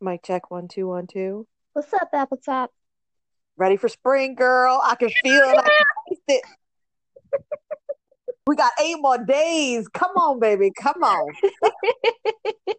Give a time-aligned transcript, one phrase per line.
[0.00, 1.46] Mic check one two one two.
[1.72, 2.70] What's up, Apple Top?
[3.56, 4.78] Ready for spring, girl?
[4.84, 5.56] I can feel it.
[5.56, 6.42] I can taste it.
[8.46, 9.88] we got eight more days.
[9.88, 10.70] Come on, baby.
[10.78, 11.32] Come on.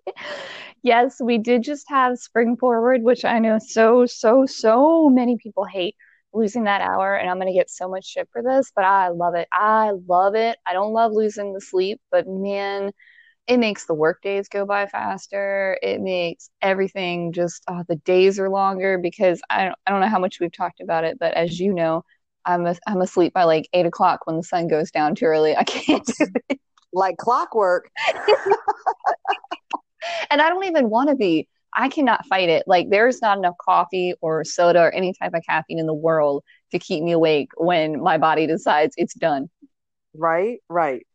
[0.84, 5.66] yes, we did just have spring forward, which I know so, so, so many people
[5.66, 5.96] hate
[6.34, 7.16] losing that hour.
[7.16, 9.48] And I'm going to get so much shit for this, but I love it.
[9.52, 10.60] I love it.
[10.68, 12.92] I don't love losing the sleep, but man,
[13.48, 15.80] it makes the work days go by faster.
[15.82, 20.10] It makes everything just oh, the days are longer because I don't, I don't know
[20.10, 22.04] how much we've talked about it, but as you know,
[22.46, 25.56] I'm a, I'm asleep by like eight o'clock when the sun goes down too early.
[25.56, 26.60] I can't do it.
[26.94, 27.92] Like clockwork.
[30.32, 31.48] and I don't even want to be.
[31.76, 32.64] I cannot fight it.
[32.66, 36.44] Like there's not enough coffee or soda or any type of caffeine in the world
[36.72, 39.50] to keep me awake when my body decides it's done.
[40.16, 41.06] Right, right.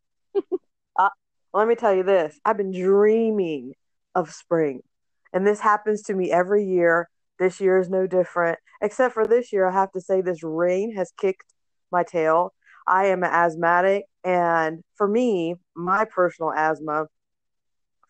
[1.54, 2.38] Let me tell you this.
[2.44, 3.74] I've been dreaming
[4.14, 4.80] of spring.
[5.32, 7.08] And this happens to me every year.
[7.38, 8.58] This year is no different.
[8.80, 11.52] Except for this year, I have to say this rain has kicked
[11.90, 12.52] my tail.
[12.86, 17.06] I am asthmatic and for me, my personal asthma,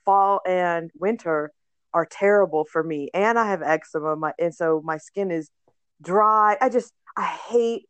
[0.04, 1.52] fall and winter
[1.94, 3.10] are terrible for me.
[3.14, 5.50] And I have eczema, my and so my skin is
[6.00, 6.56] dry.
[6.60, 7.88] I just I hate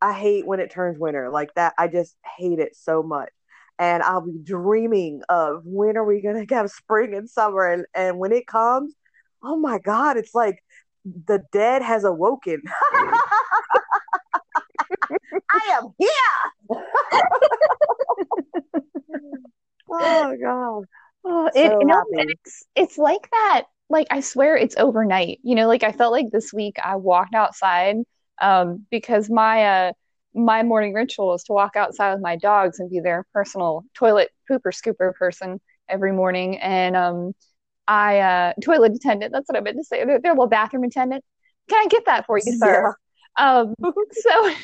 [0.00, 1.74] I hate when it turns winter like that.
[1.78, 3.30] I just hate it so much.
[3.78, 8.18] And I'll be dreaming of when are we gonna have spring and summer and, and
[8.18, 8.94] when it comes,
[9.42, 10.62] oh my god, it's like
[11.04, 12.62] the dead has awoken.
[15.50, 16.08] I am here.
[19.90, 20.84] oh god.
[21.24, 23.64] Oh, it, so you know, it's it's like that.
[23.88, 25.38] Like I swear, it's overnight.
[25.42, 27.96] You know, like I felt like this week I walked outside
[28.40, 29.92] um, because my uh,
[30.36, 34.28] my morning ritual is to walk outside with my dogs and be their personal toilet
[34.50, 36.58] pooper scooper person every morning.
[36.58, 37.32] And um,
[37.88, 39.32] I uh, toilet attendant.
[39.32, 40.04] That's what I meant to say.
[40.04, 41.24] They're, they're a little bathroom attendant.
[41.68, 42.94] Can I get that for you, sir?
[43.38, 43.44] Yeah.
[43.44, 43.74] Um,
[44.12, 44.46] so,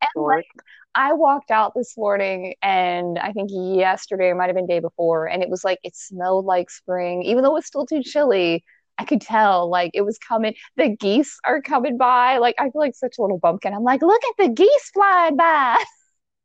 [0.00, 0.46] and like
[0.94, 5.26] I walked out this morning and I think yesterday or might have been day before,
[5.26, 8.64] and it was like it smelled like spring, even though it was still too chilly.
[8.98, 10.54] I could tell like it was coming.
[10.76, 12.38] The geese are coming by.
[12.38, 13.74] Like I feel like such a little bumpkin.
[13.74, 15.82] I'm like, look at the geese flying by.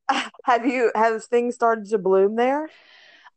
[0.44, 2.69] Have you have things started to bloom there?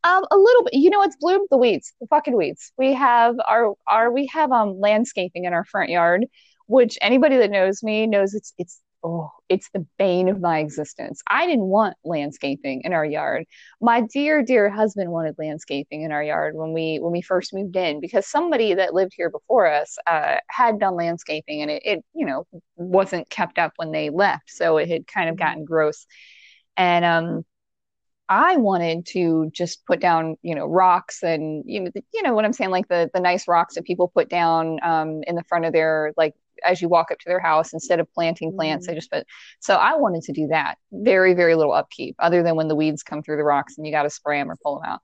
[0.04, 0.74] Um, a little bit.
[0.74, 2.72] You know, it's bloomed the weeds, the fucking weeds.
[2.78, 6.26] We have our our we have um landscaping in our front yard,
[6.66, 11.22] which anybody that knows me knows it's it's oh, it's the bane of my existence.
[11.28, 13.44] I didn't want landscaping in our yard.
[13.80, 17.76] My dear, dear husband wanted landscaping in our yard when we when we first moved
[17.76, 22.04] in because somebody that lived here before us uh, had done landscaping and it, it,
[22.14, 22.46] you know,
[22.76, 26.06] wasn't kept up when they left, so it had kind of gotten gross.
[26.76, 27.44] And um,
[28.28, 32.34] I wanted to just put down, you know, rocks and you know, the, you know
[32.34, 35.44] what I'm saying, like the the nice rocks that people put down um, in the
[35.44, 36.34] front of their like
[36.64, 38.86] as you walk up to their house instead of planting plants.
[38.88, 38.94] Mm.
[38.94, 39.26] just put.
[39.60, 40.76] So I wanted to do that.
[40.92, 43.92] Very very little upkeep, other than when the weeds come through the rocks and you
[43.92, 45.00] got to spray them or pull them out.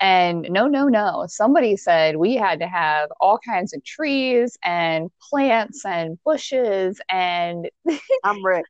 [0.00, 1.26] And no, no, no.
[1.28, 7.68] Somebody said we had to have all kinds of trees and plants and bushes and
[8.24, 8.64] I'm Rick.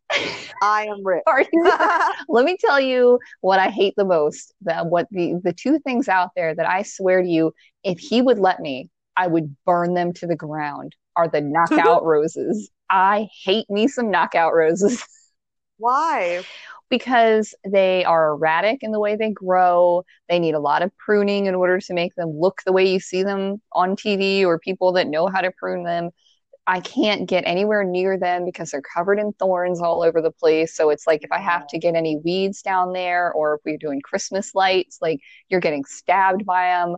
[0.61, 1.23] I am Rick.
[2.29, 4.53] Let me tell you what I hate the most.
[4.63, 7.53] That what the the two things out there that I swear to you,
[7.85, 12.05] if he would let me, I would burn them to the ground are the knockout
[12.05, 12.71] roses.
[12.89, 15.05] I hate me some knockout roses.
[15.77, 16.43] Why?
[16.91, 20.05] because they are erratic in the way they grow.
[20.29, 22.99] They need a lot of pruning in order to make them look the way you
[23.01, 26.11] see them on TV or people that know how to prune them.
[26.67, 30.75] I can't get anywhere near them because they're covered in thorns all over the place.
[30.77, 33.79] So it's like if I have to get any weeds down there or if we're
[33.79, 36.97] doing Christmas lights, like you're getting stabbed by them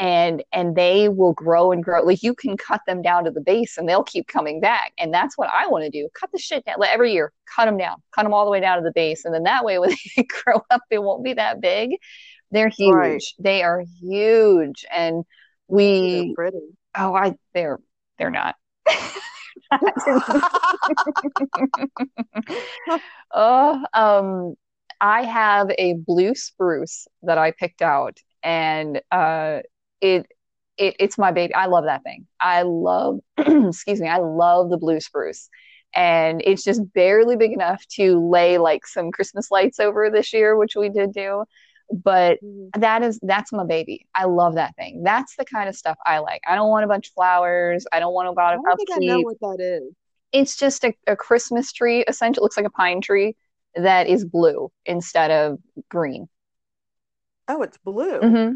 [0.00, 3.40] and and they will grow and grow like you can cut them down to the
[3.40, 4.92] base and they'll keep coming back.
[4.98, 7.66] And that's what i want to do cut the shit down like every year cut
[7.66, 9.24] them down cut them all the way down to the base.
[9.24, 11.90] And then that way when they grow up they won't be that big.
[12.50, 12.92] They're huge.
[12.94, 13.22] Right.
[13.38, 14.84] they are huge.
[14.90, 15.24] And
[15.68, 16.34] we
[16.96, 17.78] oh i they're
[18.18, 18.56] they're not.
[23.32, 24.54] Oh um
[25.00, 29.60] i have a blue spruce that i picked out and uh
[30.00, 30.26] it
[30.80, 31.54] it, it's my baby.
[31.54, 32.26] I love that thing.
[32.40, 35.48] I love, excuse me, I love the blue spruce.
[35.94, 40.56] And it's just barely big enough to lay like some Christmas lights over this year,
[40.56, 41.44] which we did do.
[41.92, 42.80] But mm-hmm.
[42.80, 44.06] that is, that's my baby.
[44.14, 45.02] I love that thing.
[45.02, 46.40] That's the kind of stuff I like.
[46.48, 47.86] I don't want a bunch of flowers.
[47.92, 49.92] I don't want a lot of I think I know what that is.
[50.32, 52.04] It's just a, a Christmas tree.
[52.06, 53.34] Essentially, it looks like a pine tree
[53.74, 55.58] that is blue instead of
[55.88, 56.28] green.
[57.48, 58.20] Oh, it's blue.
[58.20, 58.54] Mm-hmm.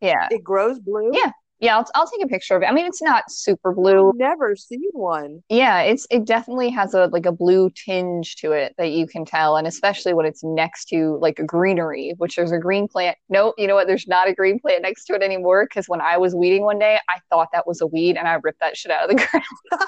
[0.00, 0.28] Yeah.
[0.30, 1.10] It grows blue?
[1.12, 1.32] Yeah.
[1.58, 2.66] Yeah, I'll, I'll take a picture of it.
[2.66, 4.10] I mean, it's not super blue.
[4.10, 5.42] I've never seen one.
[5.48, 9.24] Yeah, it's it definitely has a like a blue tinge to it that you can
[9.24, 13.16] tell, and especially when it's next to like a greenery, which there's a green plant.
[13.30, 13.86] No, you know what?
[13.86, 16.78] There's not a green plant next to it anymore because when I was weeding one
[16.78, 19.26] day, I thought that was a weed, and I ripped that shit out of the
[19.26, 19.44] ground.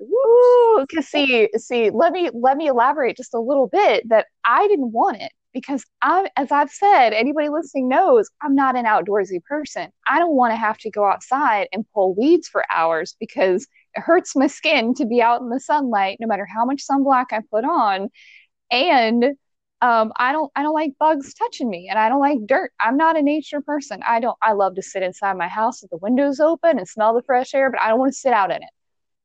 [0.00, 4.66] Ooh, cause see, see, let me let me elaborate just a little bit that I
[4.68, 9.42] didn't want it because I, as I've said, anybody listening knows I'm not an outdoorsy
[9.42, 9.88] person.
[10.06, 14.02] I don't want to have to go outside and pull weeds for hours because it
[14.02, 17.40] hurts my skin to be out in the sunlight, no matter how much sunblock I
[17.50, 18.10] put on,
[18.70, 19.24] and
[19.80, 22.72] um, I don't I don't like bugs touching me, and I don't like dirt.
[22.78, 24.02] I'm not a nature person.
[24.06, 24.36] I don't.
[24.42, 27.54] I love to sit inside my house with the windows open and smell the fresh
[27.54, 28.68] air, but I don't want to sit out in it.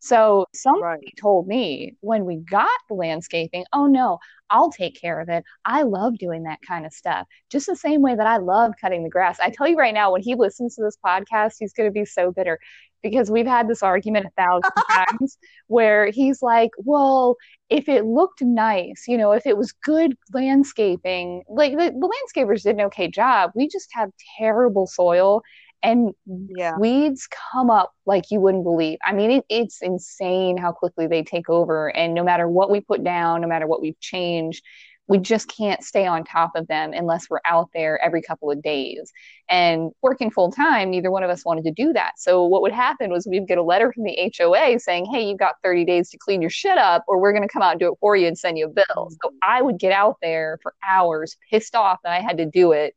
[0.04, 1.14] So somebody right.
[1.22, 4.18] told me when we got the landscaping, oh no,
[4.50, 5.44] I'll take care of it.
[5.64, 7.28] I love doing that kind of stuff.
[7.52, 9.40] Just the same way that I love cutting the grass.
[9.40, 12.04] I tell you right now, when he listens to this podcast, he's going to be
[12.04, 12.60] so bitter
[13.04, 15.38] because we've had this argument a thousand times
[15.68, 17.38] where he's like, well,
[17.70, 22.64] if it looked nice, you know, if it was good landscaping, like the, the landscapers
[22.64, 23.52] did an okay job.
[23.54, 24.10] We just have
[24.40, 25.44] terrible soil
[25.84, 26.78] and yeah.
[26.78, 29.00] weeds come up like you wouldn't believe.
[29.04, 31.96] I mean, it, it's insane how quickly they take over.
[31.96, 34.64] And no matter what we put down, no matter what we've changed,
[35.08, 38.62] we just can't stay on top of them unless we're out there every couple of
[38.62, 39.12] days.
[39.50, 42.14] And working full time, neither one of us wanted to do that.
[42.18, 45.38] So what would happen was we'd get a letter from the HOA saying, "Hey, you've
[45.38, 47.80] got 30 days to clean your shit up, or we're going to come out and
[47.80, 49.38] do it for you and send you a bill." So mm-hmm.
[49.44, 52.96] I would get out there for hours, pissed off that I had to do it,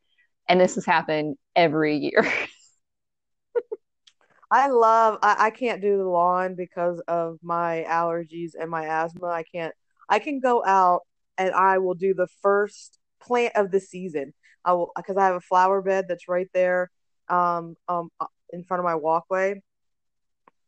[0.48, 2.30] and this has happened every year.
[4.54, 9.26] I love I, I can't do the lawn because of my allergies and my asthma.
[9.26, 9.74] I can't
[10.08, 11.00] I can go out
[11.36, 14.32] and I will do the first plant of the season.
[14.64, 16.92] I will because I have a flower bed that's right there
[17.28, 19.60] um um uh, in front of my walkway.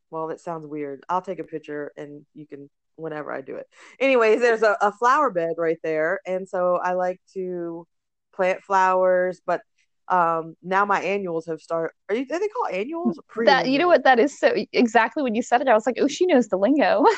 [0.09, 1.05] Well, that sounds weird.
[1.07, 3.67] I'll take a picture and you can whenever I do it.
[4.01, 6.19] Anyways, there's a, a flower bed right there.
[6.27, 7.87] And so I like to
[8.35, 9.61] plant flowers, but
[10.09, 13.19] um now my annuals have started are, you, are they called annuals?
[13.45, 14.03] That you know what?
[14.03, 16.57] That is so exactly when you said it i was like oh she knows the
[16.57, 17.05] lingo.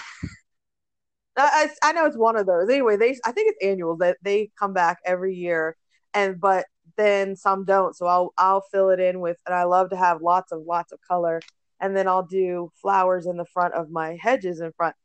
[1.41, 2.69] I, I know it's one of those.
[2.69, 5.75] Anyway they i think it's annuals that they come back every year
[6.13, 6.65] and but
[6.97, 10.21] then some don't so i'll i'll fill it in with and i love to have
[10.21, 11.39] lots of lots of color
[11.79, 14.95] and then i'll do flowers in the front of my hedges in front.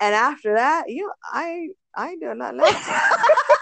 [0.00, 2.60] And after that you know i i ain't doing nothing.
[2.60, 2.74] else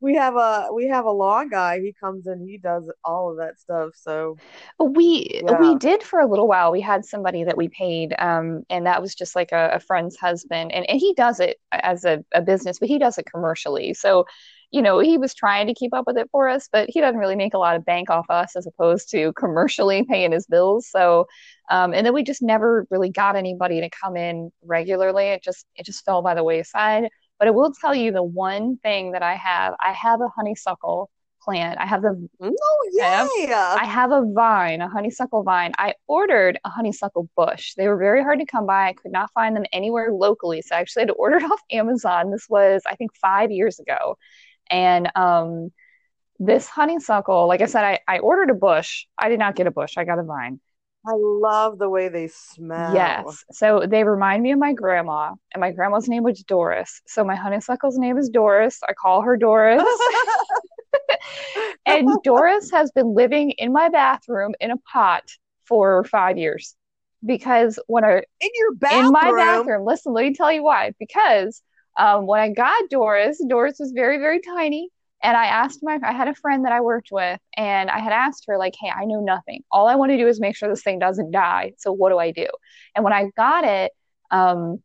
[0.00, 1.80] we have a we have a lawn guy.
[1.80, 3.90] He comes in, he does all of that stuff.
[3.94, 4.36] So
[4.78, 5.60] we yeah.
[5.60, 6.72] we did for a little while.
[6.72, 10.16] We had somebody that we paid, um, and that was just like a, a friend's
[10.16, 13.94] husband, and and he does it as a, a business, but he does it commercially.
[13.94, 14.26] So
[14.72, 17.20] you know, he was trying to keep up with it for us, but he doesn't
[17.20, 20.88] really make a lot of bank off us as opposed to commercially paying his bills.
[20.90, 21.26] So,
[21.70, 25.26] um, and then we just never really got anybody to come in regularly.
[25.26, 27.08] It just it just fell by the wayside.
[27.38, 31.10] But I will tell you the one thing that I have I have a honeysuckle
[31.42, 31.78] plant.
[31.80, 33.26] I have the oh yeah.
[33.80, 35.72] I have a vine, a honeysuckle vine.
[35.78, 37.74] I ordered a honeysuckle bush.
[37.76, 38.88] They were very hard to come by.
[38.88, 41.60] I could not find them anywhere locally, so I actually had to order it off
[41.70, 42.30] Amazon.
[42.30, 44.18] This was I think five years ago,
[44.70, 45.70] and um,
[46.38, 49.06] this honeysuckle, like I said, I, I ordered a bush.
[49.18, 49.94] I did not get a bush.
[49.96, 50.60] I got a vine.
[51.06, 52.92] I love the way they smell.
[52.92, 53.44] Yes.
[53.52, 57.00] So they remind me of my grandma, and my grandma's name was Doris.
[57.06, 58.80] So my honeysuckle's name is Doris.
[58.88, 59.84] I call her Doris.
[61.86, 65.24] and Doris has been living in my bathroom in a pot
[65.64, 66.74] for five years
[67.24, 70.92] because when I in your bathroom in my bathroom, listen, let me tell you why.
[70.98, 71.62] Because
[71.98, 74.88] um, when I got Doris, Doris was very very tiny,
[75.22, 78.12] and I asked my, I had a friend that I worked with, and I had
[78.12, 79.62] asked her, like, hey, I know nothing.
[79.70, 81.72] All I want to do is make sure this thing doesn't die.
[81.78, 82.46] So what do I do?
[82.94, 83.92] And when I got it,
[84.30, 84.82] um,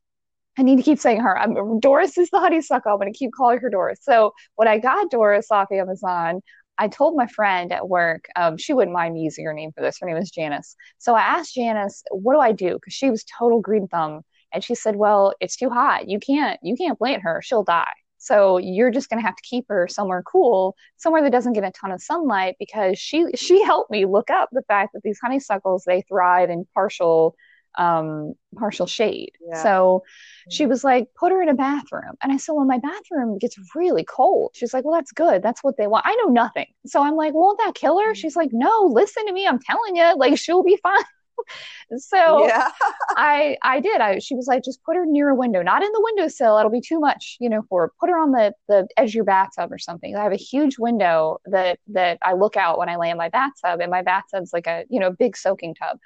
[0.58, 1.38] I need to keep saying her.
[1.38, 2.92] I'm, Doris is the honeysuckle.
[2.92, 4.00] I'm going to keep calling her Doris.
[4.02, 6.42] So when I got Doris off Amazon,
[6.78, 9.82] I told my friend at work, um, she wouldn't mind me using her name for
[9.82, 9.98] this.
[10.00, 10.76] Her name is Janice.
[10.98, 12.74] So I asked Janice, what do I do?
[12.74, 14.22] Because she was total green thumb.
[14.54, 16.10] And she said, well, it's too hot.
[16.10, 17.42] You can't, you can't plant her.
[17.44, 17.94] She'll die.
[18.24, 21.64] So you're just going to have to keep her somewhere cool, somewhere that doesn't get
[21.64, 25.20] a ton of sunlight because she she helped me look up the fact that these
[25.20, 27.36] honeysuckles they thrive in partial
[27.80, 29.32] um partial shade.
[29.50, 29.64] Yeah.
[29.64, 30.04] So
[30.50, 32.14] she was like, put her in a bathroom.
[32.22, 34.52] And I said, well, my bathroom gets really cold.
[34.54, 35.42] She's like, well, that's good.
[35.42, 36.06] That's what they want.
[36.06, 36.68] I know nothing.
[36.86, 38.08] So I'm like, won't that kill her?
[38.08, 38.14] Mm-hmm.
[38.14, 39.48] She's like, no, listen to me.
[39.48, 41.04] I'm telling you, like, she'll be fine.
[41.98, 42.70] so Yeah.
[43.18, 44.02] I I did.
[44.02, 46.58] I she was like, just put her near a window, not in the windowsill.
[46.58, 47.92] It'll be too much, you know, for her.
[48.00, 50.16] Put her on the the edge of your bathtub or something.
[50.16, 53.30] I have a huge window that that I look out when I lay in my
[53.30, 55.98] bathtub, and my bathtub's like a you know big soaking tub,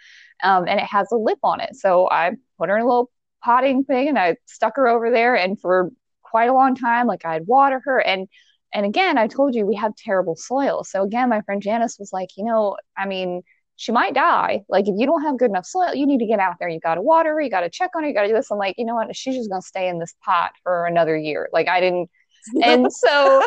[0.44, 1.76] um, and it has a lip on it.
[1.76, 3.12] So I put her in a little
[3.44, 5.92] potting thing, and I stuck her over there, and for
[6.24, 8.28] quite a long time, like I'd water her and.
[8.74, 10.84] And again, I told you we have terrible soil.
[10.84, 13.42] So again, my friend Janice was like, you know, I mean,
[13.78, 14.64] she might die.
[14.70, 16.70] Like if you don't have good enough soil, you need to get out there.
[16.70, 17.42] You got to water her.
[17.42, 18.10] You got to check on her.
[18.10, 18.52] You got to do this.
[18.52, 19.16] I'm like, you know what?
[19.16, 21.50] She's just gonna stay in this pot for another year.
[21.52, 22.10] Like I didn't.
[22.64, 23.44] And so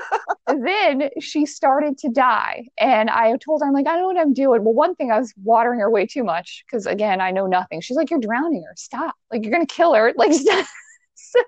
[0.48, 4.18] then she started to die, and I told her, I'm like, I don't know what
[4.18, 4.64] I'm doing.
[4.64, 7.80] Well, one thing, I was watering her way too much because again, I know nothing.
[7.80, 8.74] She's like, you're drowning her.
[8.76, 9.14] Stop.
[9.30, 10.12] Like you're gonna kill her.
[10.16, 10.66] Like stop.
[11.14, 11.40] So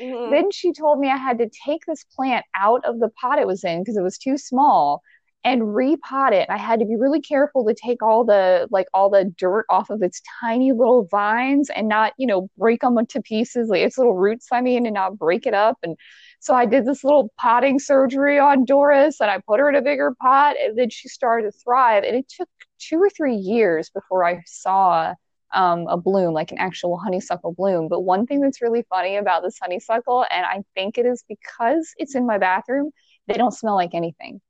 [0.00, 0.30] mm-hmm.
[0.30, 3.46] then she told me I had to take this plant out of the pot it
[3.46, 5.02] was in because it was too small
[5.46, 6.50] and repot it.
[6.50, 9.90] I had to be really careful to take all the like all the dirt off
[9.90, 13.96] of its tiny little vines and not, you know, break them to pieces, like its
[13.96, 15.78] little roots, I mean, and not break it up.
[15.84, 15.96] And
[16.40, 19.82] so I did this little potting surgery on Doris and I put her in a
[19.82, 22.02] bigger pot and then she started to thrive.
[22.02, 22.48] And it took
[22.80, 25.14] two or three years before I saw
[25.54, 27.86] um, a bloom, like an actual honeysuckle bloom.
[27.88, 31.94] But one thing that's really funny about this honeysuckle, and I think it is because
[31.98, 32.90] it's in my bathroom,
[33.28, 34.40] they don't smell like anything.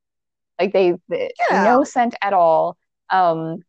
[0.58, 1.64] Like they, they yeah.
[1.64, 2.76] no scent at all.
[3.10, 3.62] Um,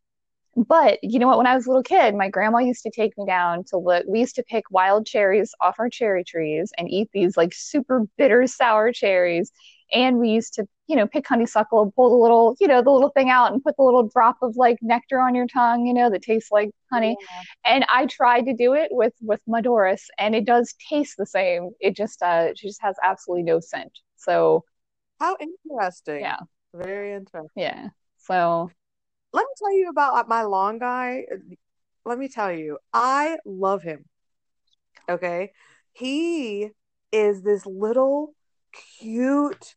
[0.55, 1.37] but you know what?
[1.37, 4.05] When I was a little kid, my grandma used to take me down to look.
[4.07, 8.05] We used to pick wild cherries off our cherry trees and eat these like super
[8.17, 9.51] bitter sour cherries.
[9.93, 12.89] And we used to, you know, pick honeysuckle and pull the little, you know, the
[12.89, 15.93] little thing out and put the little drop of like nectar on your tongue, you
[15.93, 17.15] know, that tastes like honey.
[17.19, 17.73] Yeah.
[17.73, 21.25] And I tried to do it with with my Doris, and it does taste the
[21.27, 21.69] same.
[21.79, 23.91] It just, uh, she just has absolutely no scent.
[24.15, 24.63] So,
[25.19, 26.21] how interesting.
[26.21, 26.39] Yeah.
[26.73, 27.49] Very interesting.
[27.55, 27.89] Yeah.
[28.17, 28.69] So
[29.33, 31.25] let me tell you about uh, my long guy.
[32.05, 34.05] Let me tell you, I love him.
[35.09, 35.51] Okay.
[35.93, 36.69] He
[37.11, 38.33] is this little
[38.99, 39.75] cute.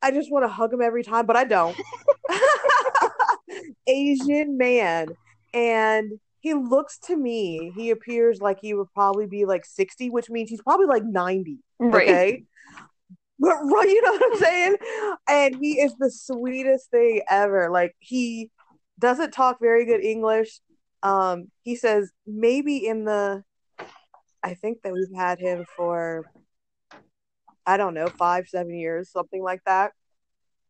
[0.00, 1.76] I just want to hug him every time, but I don't.
[3.86, 5.08] Asian man.
[5.54, 10.28] And he looks to me, he appears like he would probably be like 60, which
[10.28, 11.58] means he's probably like 90.
[11.78, 12.02] Right.
[12.02, 12.44] Okay.
[13.42, 14.76] But right, you know what I'm saying?
[15.28, 17.70] And he is the sweetest thing ever.
[17.70, 18.50] Like he
[19.00, 20.60] doesn't talk very good English.
[21.02, 23.42] Um, he says maybe in the
[24.44, 26.24] I think that we've had him for
[27.66, 29.90] I don't know, five, seven years, something like that.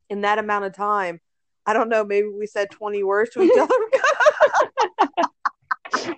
[0.09, 1.21] In that amount of time,
[1.67, 3.75] I don't know, maybe we said 20 words to each other.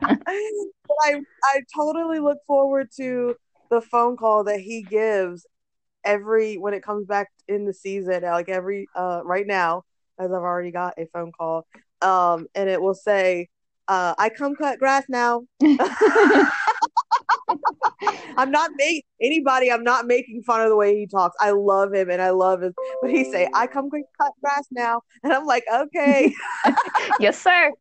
[0.00, 3.36] but I I totally look forward to
[3.70, 5.46] the phone call that he gives
[6.04, 9.82] every when it comes back in the season, like every uh right now,
[10.18, 11.66] as I've already got a phone call,
[12.02, 13.48] um, and it will say,
[13.88, 15.42] uh, "I come cut grass now."
[18.36, 19.70] I'm not making anybody.
[19.72, 21.36] I'm not making fun of the way he talks.
[21.40, 22.74] I love him and I love him.
[23.00, 26.32] But he say, "I come cut grass now," and I'm like, "Okay."
[27.20, 27.72] yes, sir.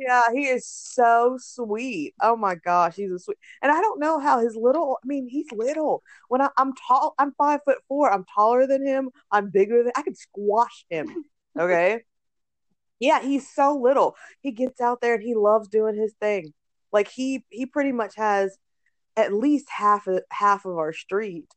[0.00, 2.14] Yeah, he is so sweet.
[2.22, 3.38] Oh my gosh, he's a sweet.
[3.62, 4.98] And I don't know how his little.
[5.02, 6.02] I mean, he's little.
[6.28, 8.12] When I, am tall, I'm five foot four.
[8.12, 9.10] I'm taller than him.
[9.32, 9.92] I'm bigger than.
[9.96, 11.24] I could squash him.
[11.58, 12.02] Okay.
[13.00, 14.14] yeah, he's so little.
[14.40, 16.52] He gets out there and he loves doing his thing.
[16.92, 18.56] Like he he pretty much has
[19.16, 21.52] at least half of half of our street,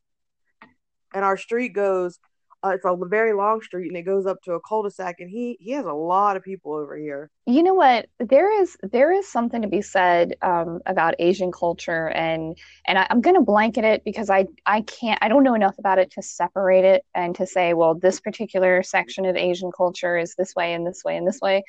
[1.14, 2.20] and our street goes
[2.63, 5.58] uh, it's a very long street and it goes up to a cul-de-sac and he
[5.60, 7.30] he has a lot of people over here.
[7.46, 8.08] You know what?
[8.20, 13.08] There is there is something to be said um, about asian culture and and I,
[13.10, 16.22] i'm to blanket it because i i can't i don't know enough about it to
[16.22, 20.74] separate it and to say well this particular section of asian culture is this way
[20.74, 21.63] and this way and this way.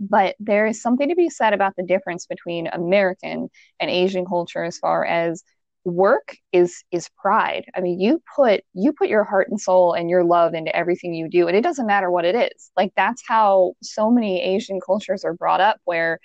[0.00, 3.50] But there is something to be said about the difference between american
[3.80, 5.42] and asian culture as far as
[5.88, 7.64] work is is pride.
[7.74, 11.14] I mean you put you put your heart and soul and your love into everything
[11.14, 12.70] you do and it doesn't matter what it is.
[12.76, 16.18] Like that's how so many asian cultures are brought up where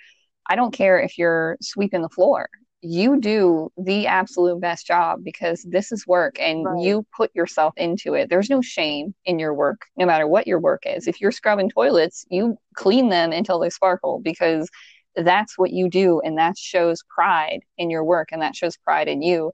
[0.48, 2.48] i don't care if you're sweeping the floor.
[2.86, 6.82] You do the absolute best job because this is work and right.
[6.82, 8.28] you put yourself into it.
[8.28, 11.06] There's no shame in your work no matter what your work is.
[11.06, 14.68] If you're scrubbing toilets you clean them until they sparkle because
[15.16, 19.08] that's what you do and that shows pride in your work and that shows pride
[19.08, 19.52] in you.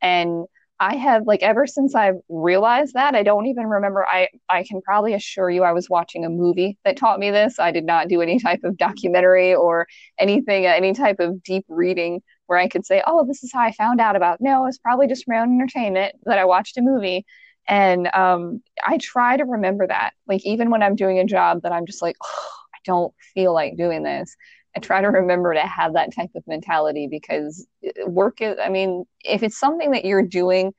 [0.00, 0.46] And
[0.82, 4.82] i have like ever since i've realized that i don't even remember i i can
[4.82, 7.58] probably assure you i was watching a movie that taught me this.
[7.58, 9.86] I did not do any type of documentary or
[10.18, 13.72] anything any type of deep reading where i could say oh this is how i
[13.72, 17.24] found out about no it's probably just my own entertainment that i watched a movie.
[17.68, 20.14] And um, i try to remember that.
[20.26, 23.54] Like even when i'm doing a job that i'm just like oh, I don't feel
[23.54, 24.36] like doing this.
[24.76, 28.68] I try to remember to have that type of mentality because uh, work is, I
[28.68, 30.72] mean, if it's something that you're doing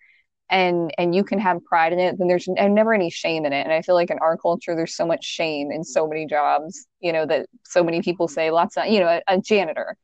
[0.49, 3.61] and and you can have pride in it, then there's never any shame in it.
[3.61, 6.85] And I feel like in our culture, there's so much shame in so many jobs,
[6.99, 9.95] you know, that so many people say lots of, you know, a, a janitor.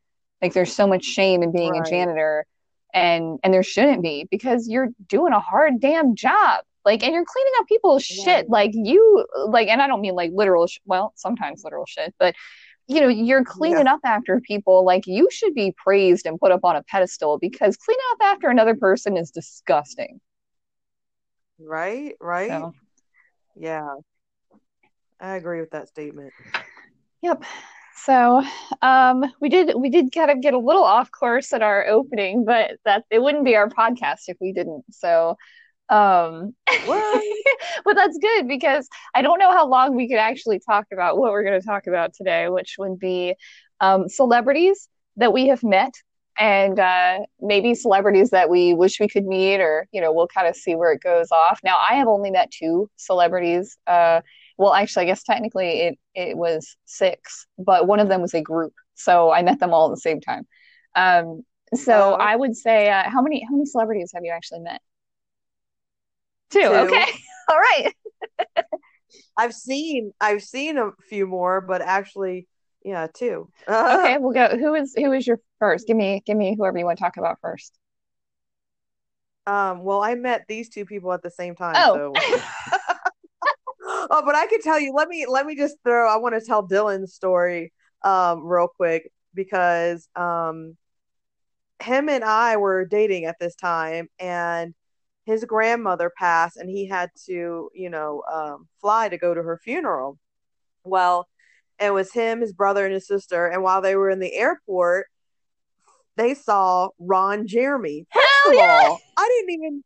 [0.42, 1.86] Like there's so much shame in being right.
[1.86, 2.46] a janitor
[2.94, 7.26] and and there shouldn't be because you're doing a hard damn job like and you're
[7.26, 11.14] cleaning up people's shit like you like and i don't mean like literal sh- well
[11.16, 12.34] sometimes literal shit but
[12.90, 13.94] you know you're cleaning yeah.
[13.94, 17.78] up after people like you should be praised and put up on a pedestal because
[17.78, 20.20] cleaning up after another person is disgusting
[21.60, 22.74] right right so.
[23.56, 23.88] yeah
[25.22, 26.34] i agree with that statement
[27.22, 27.44] yep
[27.96, 28.42] so
[28.82, 32.46] um, we did we did kind of get a little off course at our opening,
[32.46, 34.86] but that it wouldn't be our podcast if we didn't.
[34.92, 35.36] So
[35.90, 36.54] um
[37.86, 41.32] but that's good because I don't know how long we could actually talk about what
[41.32, 43.36] we're going to talk about today, which would be
[43.82, 45.94] um, celebrities that we have met
[46.38, 50.48] and uh, maybe celebrities that we wish we could meet or you know we'll kind
[50.48, 51.60] of see where it goes off.
[51.64, 54.22] Now i have only met two celebrities uh,
[54.58, 58.42] well actually i guess technically it it was six but one of them was a
[58.42, 60.48] group so i met them all at the same time.
[60.96, 61.44] Um,
[61.74, 62.24] so oh.
[62.24, 64.82] i would say uh, how many how many celebrities have you actually met
[66.50, 66.68] two, two.
[66.68, 67.06] okay
[67.50, 67.94] all right
[69.38, 72.48] i've seen i've seen a few more but actually
[72.84, 76.56] yeah two okay we'll go who is who is your first give me give me
[76.58, 77.74] whoever you want to talk about first
[79.48, 82.14] um well i met these two people at the same time oh.
[82.16, 82.40] so
[84.10, 84.94] oh, but I can tell you.
[84.94, 86.10] Let me let me just throw.
[86.10, 90.78] I want to tell Dylan's story um, real quick because um,
[91.82, 94.74] him and I were dating at this time, and
[95.30, 99.60] his grandmother passed, and he had to, you know, um, fly to go to her
[99.64, 100.18] funeral.
[100.84, 101.28] Well,
[101.80, 105.08] it was him, his brother, and his sister, and while they were in the airport,
[106.16, 108.06] they saw Ron Jeremy.
[108.10, 108.88] Hell First yeah!
[108.88, 109.84] All, I didn't even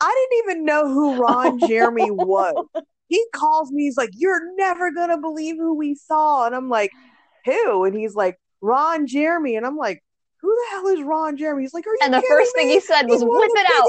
[0.00, 2.56] I didn't even know who Ron Jeremy was
[3.10, 6.46] he calls me, he's like, You're never gonna believe who we saw.
[6.46, 6.92] And I'm like,
[7.44, 7.84] Who?
[7.84, 9.56] And he's like, Ron Jeremy.
[9.56, 10.02] And I'm like,
[10.40, 11.64] Who the hell is Ron Jeremy?
[11.64, 12.62] He's like, Are you And the first me?
[12.62, 13.88] thing he said was whip it out.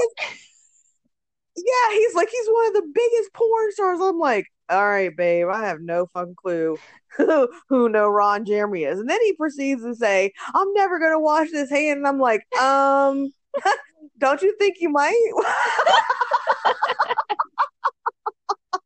[1.56, 4.00] Yeah, he's like, he's one of the biggest porn stars.
[4.00, 6.78] I'm like, all right, babe, I have no fucking clue
[7.16, 8.98] who, who no Ron Jeremy is.
[9.00, 11.98] And then he proceeds to say, I'm never gonna wash this hand.
[11.98, 13.32] And I'm like, um,
[14.18, 15.32] don't you think you might?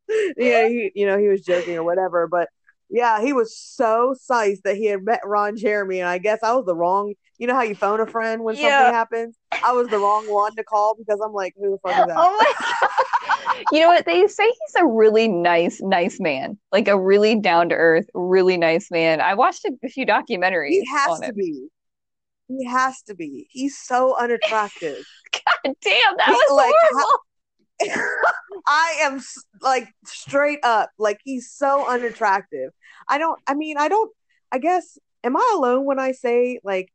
[0.36, 2.48] yeah, he, you know, he was joking or whatever, but
[2.88, 6.54] yeah, he was so psyched that he had met Ron Jeremy, and I guess I
[6.54, 7.14] was the wrong.
[7.38, 8.78] You know how you phone a friend when yeah.
[8.78, 9.36] something happens?
[9.62, 12.16] I was the wrong one to call because I'm like, who the fuck is that?
[12.16, 13.64] Oh my God.
[13.72, 14.06] you know what?
[14.06, 18.56] They say he's a really nice, nice man, like a really down to earth, really
[18.56, 19.20] nice man.
[19.20, 20.70] I watched a few documentaries.
[20.70, 21.36] He has to it.
[21.36, 21.68] be.
[22.48, 23.48] He has to be.
[23.50, 25.04] He's so unattractive.
[25.32, 27.18] God damn, that he, was like, horrible.
[28.66, 29.20] I am
[29.60, 32.72] like straight up like he's so unattractive.
[33.08, 34.10] I don't I mean I don't
[34.50, 36.92] I guess am I alone when I say like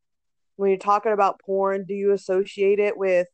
[0.56, 3.28] when you're talking about porn do you associate it with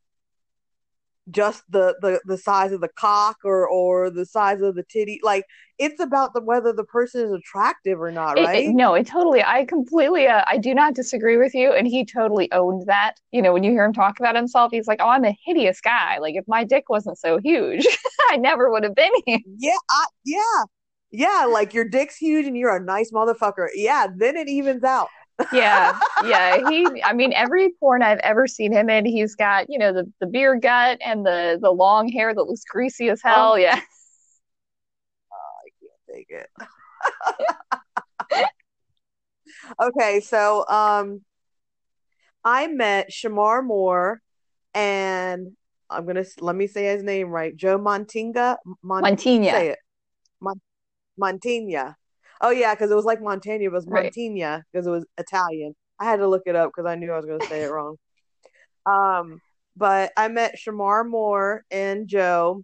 [1.31, 5.21] just the, the the size of the cock or or the size of the titty.
[5.23, 5.45] Like
[5.79, 9.07] it's about the whether the person is attractive or not right it, it, no it
[9.07, 13.15] totally i completely uh, i do not disagree with you and he totally owned that.
[13.33, 15.81] You know when you hear him talk about himself he's like oh i'm a hideous
[15.81, 16.19] guy.
[16.19, 17.87] Like if my dick wasn't so huge
[18.31, 19.39] i never would have been here.
[19.59, 20.65] Yeah I, yeah.
[21.11, 23.69] Yeah like your dick's huge and you're a nice motherfucker.
[23.75, 25.09] Yeah then it evens out
[25.53, 26.69] yeah, yeah.
[26.69, 30.11] He, I mean, every porn I've ever seen him in, he's got you know the
[30.21, 33.53] the beer gut and the the long hair that looks greasy as hell.
[33.53, 33.57] Oh.
[33.57, 33.81] Yeah.
[35.31, 36.49] Oh, I can't take it.
[39.81, 41.23] okay, so um,
[42.45, 44.21] I met Shemar Moore,
[44.75, 45.53] and
[45.91, 48.57] I'm gonna let me say his name right, Joe Montinga.
[48.83, 49.51] Mon- Montigna.
[49.51, 49.79] Say it.
[50.41, 50.61] Mon-
[51.21, 51.95] Montigna.
[52.41, 55.75] Oh yeah, because it was like Montana, it was Montagna because it was Italian.
[56.01, 57.71] I had to look it up because I knew I was going to say it
[57.71, 57.97] wrong.
[58.87, 59.41] Um,
[59.77, 62.63] but I met Shemar Moore and Joe.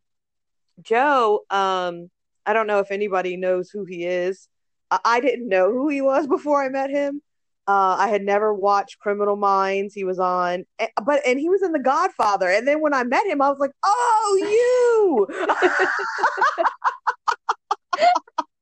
[0.83, 2.11] Joe, um,
[2.47, 4.49] I don't know if anybody knows who he is.
[4.91, 7.23] I, I didn't know who he was before I met him.
[7.67, 9.95] Uh, I had never watched Criminal Minds.
[9.95, 12.51] He was on, eh, but and he was in The Godfather.
[12.51, 15.47] And then when I met him, I was like, "Oh, you!"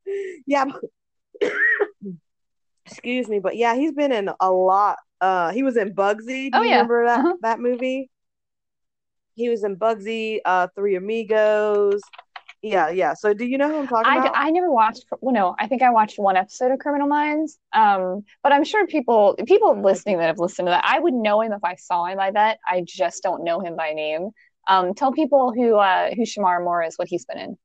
[0.46, 0.66] yeah,
[2.86, 4.98] Excuse me, but yeah, he's been in a lot.
[5.20, 6.50] Uh, he was in Bugsy.
[6.50, 6.74] Do oh, you yeah.
[6.76, 7.34] remember that uh-huh.
[7.42, 8.10] that movie?
[9.34, 12.00] He was in Bugsy, uh, Three Amigos.
[12.60, 13.14] Yeah, yeah.
[13.14, 14.32] So do you know who I'm talking I, about?
[14.36, 15.04] I never watched.
[15.20, 17.58] Well, no, I think I watched one episode of Criminal Minds.
[17.72, 21.40] Um, but I'm sure people people listening that have listened to that, I would know
[21.40, 22.20] him if I saw him.
[22.20, 24.30] I bet I just don't know him by name.
[24.68, 27.58] Um, tell people who uh who Shemar Moore is, what he's been in.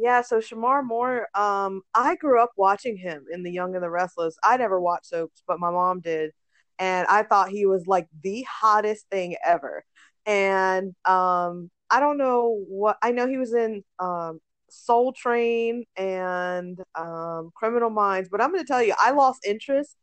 [0.00, 3.90] Yeah, so Shemar Moore, um, I grew up watching him in The Young and the
[3.90, 4.36] Restless.
[4.44, 6.30] I never watched soaps, but my mom did,
[6.78, 9.84] and I thought he was like the hottest thing ever.
[10.24, 16.78] And um, I don't know what I know he was in um, Soul Train and
[16.94, 19.96] um, Criminal Minds, but I'm going to tell you, I lost interest.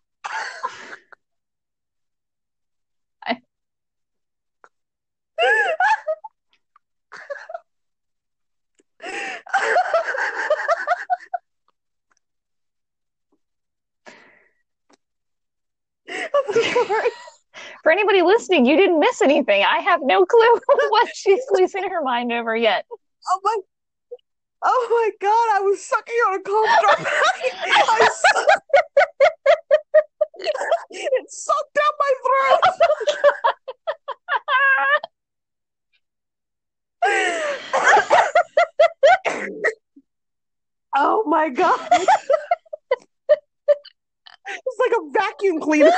[17.83, 19.63] For anybody listening, you didn't miss anything.
[19.63, 22.85] I have no clue what she's losing her mind over yet.
[23.31, 23.57] Oh my
[24.65, 26.99] Oh my god, I was sucking on a cough drop.
[26.99, 28.09] I,
[30.89, 32.61] it sucked down my throat.
[40.95, 41.79] Oh my god.
[44.45, 45.91] It's like a vacuum cleaner.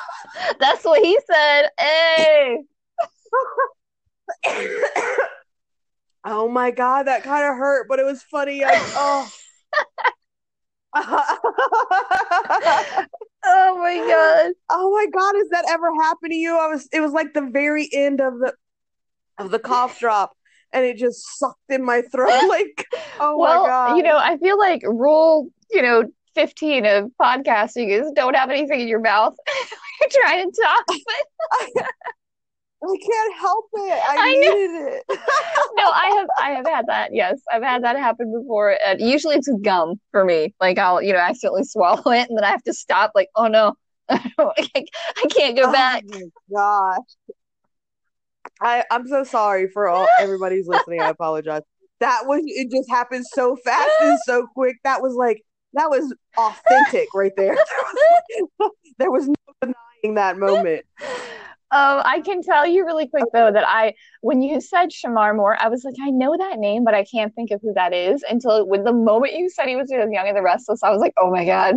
[0.60, 1.68] That's what he said.
[1.78, 2.58] Hey.
[6.24, 8.64] oh my god, that kind of hurt, but it was funny.
[8.64, 9.30] I, oh.
[13.44, 14.52] oh my god.
[14.70, 16.56] Oh my god, has that ever happened to you?
[16.56, 18.54] I was it was like the very end of the
[19.38, 20.36] of the cough drop
[20.72, 22.86] and it just sucked in my throat like
[23.20, 23.96] oh well, my god.
[23.96, 28.80] You know, I feel like rule, you know, 15 of podcasting is don't have anything
[28.80, 29.34] in your mouth
[30.00, 30.84] you're trying to talk.
[31.74, 31.86] But...
[32.86, 33.92] I can't help it.
[33.92, 35.04] I, I needed it.
[35.08, 37.14] no, I have I have had that.
[37.14, 38.76] Yes, I've had that happen before.
[38.84, 40.54] And usually it's gum for me.
[40.60, 43.12] Like I'll you know accidentally swallow it and then I have to stop.
[43.14, 43.74] Like oh no,
[44.10, 44.68] I
[45.30, 46.04] can't go oh back.
[46.12, 46.18] Oh
[46.50, 47.36] my gosh.
[48.64, 51.00] I I'm so sorry for all everybody's listening.
[51.00, 51.62] I apologize.
[52.00, 52.70] That was it.
[52.70, 54.76] Just happened so fast and so quick.
[54.84, 55.42] That was like
[55.74, 57.56] that was authentic right there.
[58.98, 60.84] there was no denying that moment.
[61.70, 65.60] Um, I can tell you really quick though that I, when you said Shemar Moore,
[65.60, 68.22] I was like, I know that name, but I can't think of who that is
[68.30, 71.00] until when the moment you said he was in Young and the Restless, I was
[71.00, 71.76] like, oh my god,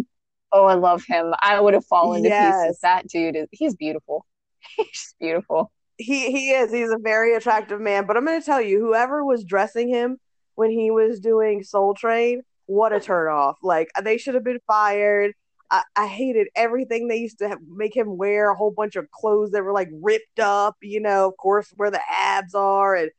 [0.52, 1.34] oh I love him.
[1.42, 2.54] I would have fallen yes.
[2.54, 2.80] to pieces.
[2.82, 4.28] That dude is he's beautiful.
[4.78, 5.72] he's beautiful.
[5.98, 6.72] He he is.
[6.72, 8.06] He's a very attractive man.
[8.06, 10.18] But I'm going to tell you, whoever was dressing him
[10.56, 13.58] when he was doing Soul Train, what a turn off!
[13.64, 15.34] Like they should have been fired
[15.70, 19.10] I, I hated everything they used to have, make him wear a whole bunch of
[19.12, 23.12] clothes that were like ripped up, you know, of course, where the abs are and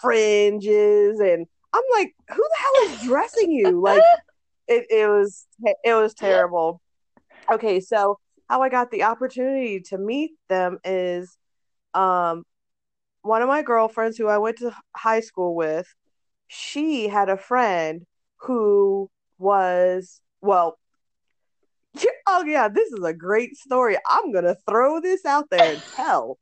[0.00, 1.20] fringes.
[1.20, 3.80] And I'm like, who the hell is dressing you?
[3.80, 4.02] Like,
[4.68, 6.80] it, it was it was terrible.
[7.50, 8.18] Okay, so
[8.48, 11.36] how I got the opportunity to meet them is
[11.94, 12.44] um
[13.22, 15.86] one of my girlfriends who I went to high school with,
[16.48, 18.04] she had a friend
[18.38, 20.78] who was well,
[22.26, 23.96] oh yeah, this is a great story.
[24.08, 26.38] I'm gonna throw this out there and tell.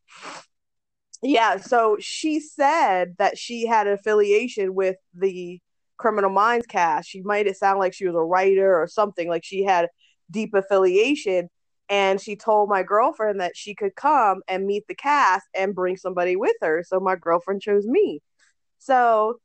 [1.23, 5.61] Yeah, so she said that she had an affiliation with the
[5.99, 7.11] Criminal Minds cast.
[7.11, 9.89] She made it sound like she was a writer or something, like she had
[10.31, 11.51] deep affiliation.
[11.91, 15.97] And she told my girlfriend that she could come and meet the cast and bring
[15.97, 16.85] somebody with her.
[16.87, 18.23] So my girlfriend chose me.
[18.79, 19.41] So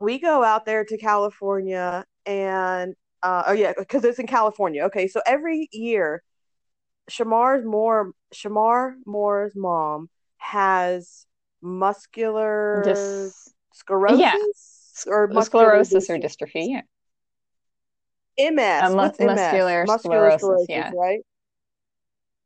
[0.00, 4.84] we go out there to California and uh, oh yeah, because it's in California.
[4.84, 6.22] Okay, so every year,
[7.10, 11.26] Shemar's more Shemar Moore's mom has
[11.60, 15.12] muscular Dis- sclerosis yeah.
[15.12, 16.24] or muscular sclerosis dystrophy.
[16.24, 16.82] or dystrophy.
[18.38, 18.50] Yeah.
[18.50, 18.94] MS.
[18.94, 19.88] What's muscular, MS?
[19.88, 20.90] muscular sclerosis, yeah.
[20.96, 21.20] right?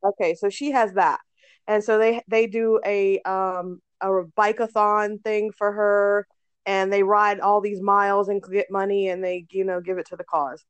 [0.04, 1.20] Okay, so she has that,
[1.66, 6.26] and so they they do a um a bikeathon thing for her
[6.66, 10.06] and they ride all these miles and get money and they you know give it
[10.08, 10.64] to the cause.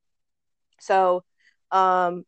[0.80, 1.24] So
[1.72, 2.24] um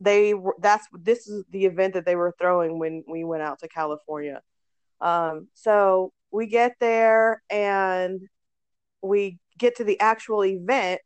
[0.00, 3.68] they that's this is the event that they were throwing when we went out to
[3.68, 4.40] california.
[5.00, 8.20] Um so we get there and
[9.02, 11.00] we get to the actual event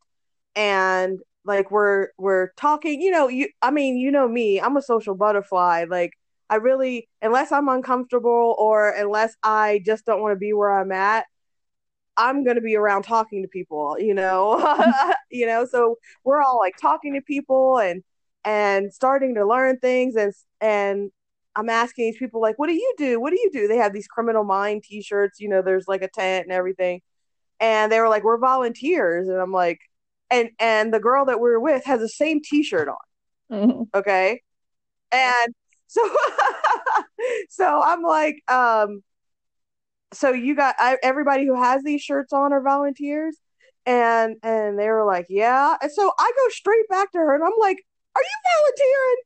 [0.57, 4.83] and like we're we're talking you know you i mean you know me i'm a
[4.83, 6.13] social butterfly like
[6.51, 10.93] i really unless i'm uncomfortable or unless i just don't want to be where i'm
[10.93, 11.27] at
[12.17, 14.59] I'm going to be around talking to people, you know,
[15.31, 18.03] you know, so we're all like talking to people and
[18.45, 21.11] and starting to learn things and and
[21.57, 23.21] I'm asking these people like, what do you do?
[23.21, 23.69] What do you do?
[23.69, 27.01] They have these criminal mind t-shirts, you know, there's like a tent and everything.
[27.61, 29.29] And they were like, we're volunteers.
[29.29, 29.79] And I'm like,
[30.35, 32.97] and and the girl that we are with has the same t-shirt on.
[33.53, 33.83] Mm-hmm.
[33.95, 34.43] Okay.
[35.13, 35.55] And
[35.87, 36.09] so
[37.49, 39.03] so I'm like, um,
[40.13, 43.37] so you got I, everybody who has these shirts on are volunteers?
[43.87, 45.77] And and they were like yeah.
[45.81, 47.79] And so i go straight back to her and i'm like
[48.17, 49.17] are you volunteering?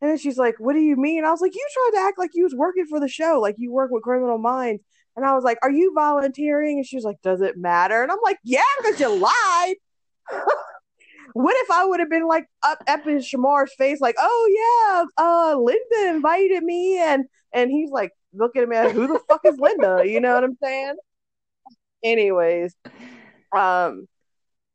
[0.00, 1.24] And then she's like what do you mean?
[1.24, 3.56] I was like you tried to act like you was working for the show like
[3.58, 4.82] you work with criminal minds.
[5.16, 6.78] And i was like are you volunteering?
[6.78, 8.02] And she was like does it matter?
[8.02, 9.76] And i'm like yeah because you lied
[11.34, 15.24] what if i would have been like up, up in Shemar's face like oh yeah
[15.24, 19.40] uh linda invited me and and he's like looking at me like who the fuck
[19.44, 20.96] is linda you know what i'm saying
[22.02, 22.74] anyways
[23.52, 24.06] um,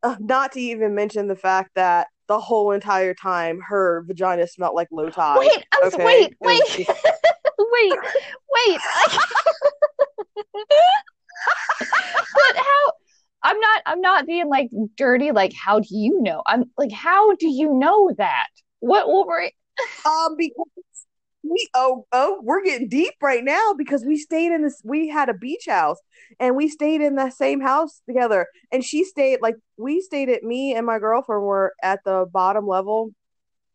[0.04, 4.76] uh, not to even mention the fact that the whole entire time her vagina smelled
[4.76, 5.40] like low tide.
[5.40, 6.04] Wait, I'm, okay?
[6.04, 6.88] wait, wait,
[7.58, 8.00] wait,
[8.54, 8.80] wait.
[11.80, 12.92] but how?
[13.46, 13.82] I'm not.
[13.86, 15.32] I'm not being like dirty.
[15.32, 16.42] Like, how do you know?
[16.48, 18.48] I'm like, how do you know that?
[18.80, 19.08] What?
[19.08, 19.52] What were?
[20.06, 20.66] um, because
[21.44, 25.30] we oh oh we're getting deep right now because we stayed in this we had
[25.30, 26.00] a beach house
[26.40, 30.44] and we stayed in the same house together and she stayed like we stayed at
[30.44, 33.12] me and my girlfriend were at the bottom level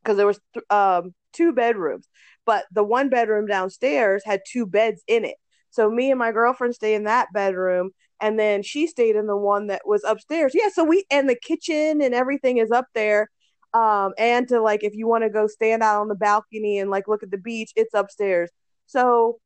[0.02, 2.08] because there was th- um two bedrooms
[2.44, 5.36] but the one bedroom downstairs had two beds in it
[5.70, 9.36] so me and my girlfriend stay in that bedroom and then she stayed in the
[9.36, 10.52] one that was upstairs.
[10.54, 13.30] Yeah so we and the kitchen and everything is up there.
[13.72, 16.90] Um, and to like if you want to go stand out on the balcony and
[16.90, 18.50] like look at the beach, it's upstairs.
[18.86, 19.38] So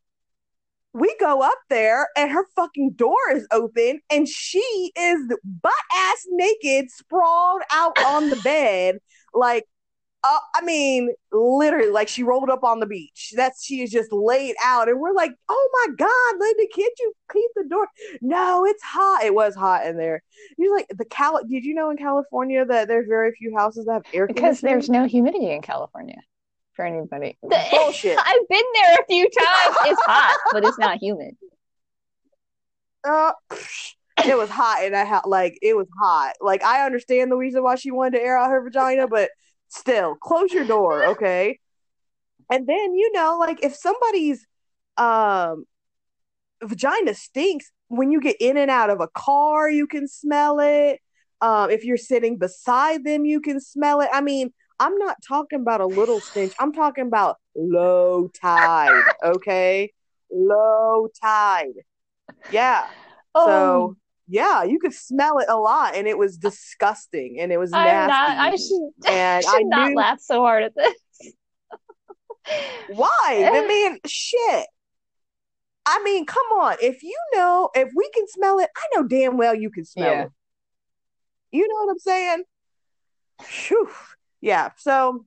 [0.95, 6.27] we go up there and her fucking door is open and she is butt ass
[6.31, 8.99] naked, sprawled out on the bed,
[9.35, 9.65] like
[10.25, 13.35] uh, I mean, literally, like she rolled up on the beach.
[13.37, 17.13] That's she is just laid out, and we're like, "Oh my god, Linda, can't you
[17.31, 17.87] keep the door?"
[18.23, 19.25] No, it's hot.
[19.25, 20.23] It was hot in there.
[20.57, 21.41] You're like the Cal.
[21.45, 24.89] Did you know in California that there's very few houses that have air because there's
[24.89, 26.21] no humidity in California
[26.75, 27.37] for anybody.
[27.43, 28.19] Bullshit.
[28.25, 29.77] I've been there a few times.
[29.87, 31.37] It's hot, but it's not humid.
[33.07, 33.33] Uh,
[34.25, 36.33] it was hot, and I had like it was hot.
[36.41, 39.29] Like I understand the reason why she wanted to air out her vagina, but
[39.69, 41.59] still close your door okay?
[42.51, 44.47] And then you know like if somebody's
[44.97, 45.65] um
[46.63, 51.01] vagina stinks when you get in and out of a car you can smell it.
[51.41, 54.09] Um if you're sitting beside them you can smell it.
[54.13, 56.53] I mean i'm not talking about a little stench.
[56.59, 58.91] I'm talking about low tide
[59.25, 59.93] okay?
[60.31, 61.75] Low tide.
[62.51, 62.85] Yeah.
[63.35, 63.47] Oh.
[63.47, 67.71] so yeah, you could smell it a lot, and it was disgusting, and it was
[67.71, 67.91] nasty.
[67.91, 71.33] I'm not, I should, and I should not knew, laugh so hard at this.
[72.89, 73.09] why?
[73.29, 74.67] I mean, shit.
[75.87, 76.77] I mean, come on.
[76.81, 80.13] If you know, if we can smell it, I know damn well you can smell
[80.13, 80.23] yeah.
[80.23, 80.31] it.
[81.53, 82.45] You know what I'm saying?
[83.43, 83.91] Whew.
[84.41, 84.71] Yeah.
[84.79, 85.27] So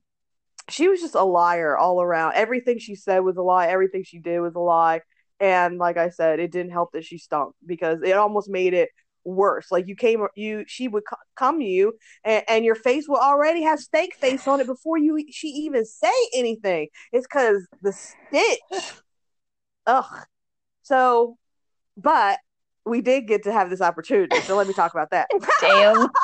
[0.68, 2.34] she was just a liar all around.
[2.34, 3.68] Everything she said was a lie.
[3.68, 5.00] Everything she did was a lie.
[5.40, 8.90] And like I said, it didn't help that she stunk because it almost made it
[9.24, 9.70] worse.
[9.70, 11.04] Like you came, you she would
[11.36, 14.98] come to you, and, and your face would already have steak face on it before
[14.98, 16.88] you she even say anything.
[17.12, 18.92] It's because the stitch.
[19.86, 20.24] Ugh.
[20.82, 21.36] So,
[21.96, 22.38] but
[22.84, 24.40] we did get to have this opportunity.
[24.40, 25.28] So let me talk about that.
[25.60, 26.08] Damn.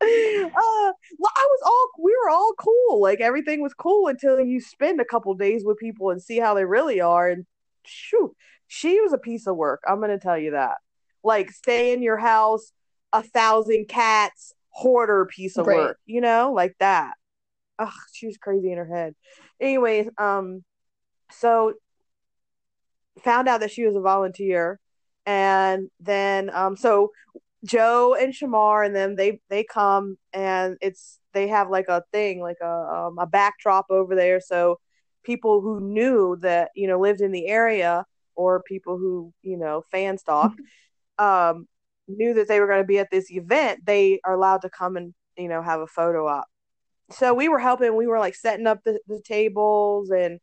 [0.00, 3.00] uh, well, I was all we were all cool.
[3.00, 6.54] Like everything was cool until you spend a couple days with people and see how
[6.54, 7.28] they really are.
[7.28, 7.46] And
[7.84, 8.34] shoot,
[8.66, 9.82] she was a piece of work.
[9.86, 10.76] I'm gonna tell you that.
[11.24, 12.72] Like stay in your house,
[13.12, 15.76] a thousand cats, hoarder piece of right.
[15.76, 15.98] work.
[16.06, 17.12] You know, like that.
[17.80, 19.14] Ugh, she was crazy in her head.
[19.60, 20.64] Anyways, um,
[21.32, 21.74] so
[23.22, 24.78] found out that she was a volunteer
[25.26, 27.10] and then um so
[27.64, 32.40] Joe and Shemar and them they they come and it's they have like a thing
[32.40, 34.40] like a um, a backdrop over there.
[34.40, 34.78] So
[35.24, 39.82] people who knew that you know lived in the area or people who you know
[39.90, 40.60] fan stalked
[41.18, 41.66] um,
[42.06, 44.96] knew that they were going to be at this event they are allowed to come
[44.96, 46.46] and you know have a photo op.
[47.10, 50.40] So we were helping we were like setting up the, the tables and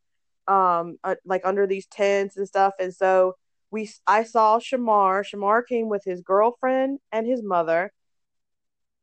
[0.48, 2.74] um uh, like under these tents and stuff.
[2.80, 3.36] And so
[3.76, 5.24] we I saw Shemar.
[5.26, 7.92] Shemar came with his girlfriend and his mother.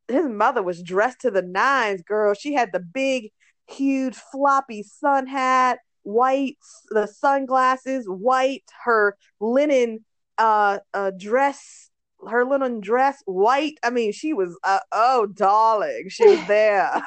[0.09, 2.33] His mother was dressed to the nines, girl.
[2.33, 3.33] She had the big,
[3.69, 6.57] huge, floppy sun hat, white,
[6.89, 10.05] the sunglasses, white, her linen
[10.39, 11.91] uh, uh dress
[12.27, 13.75] her linen dress, white.
[13.83, 16.91] I mean, she was uh, oh darling, she was there.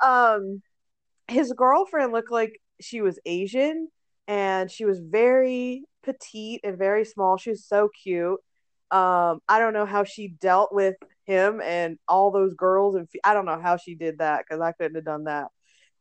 [0.02, 0.62] um,
[1.28, 3.88] his girlfriend looked like she was Asian,
[4.28, 7.38] and she was very petite and very small.
[7.38, 8.38] She was so cute.
[8.90, 13.34] Um, I don't know how she dealt with him and all those girls, and I
[13.34, 15.48] don't know how she did that because I couldn't have done that.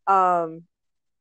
[0.05, 0.63] Um,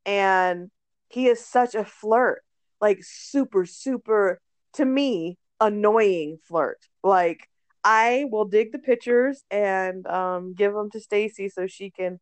[0.05, 0.71] and
[1.09, 2.43] he is such a flirt,
[2.81, 4.41] like super, super
[4.75, 6.79] to me annoying flirt.
[7.03, 7.49] Like
[7.83, 12.21] I will dig the pictures and um, give them to Stacy so she can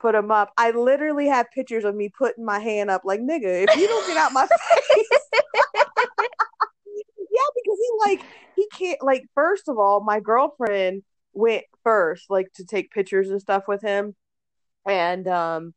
[0.00, 0.52] put them up.
[0.56, 4.06] I literally have pictures of me putting my hand up, like nigga, if you don't
[4.06, 5.08] get out my face.
[7.30, 8.22] yeah, because he like
[8.54, 9.24] he can't like.
[9.34, 14.14] First of all, my girlfriend went first, like to take pictures and stuff with him,
[14.86, 15.74] and um,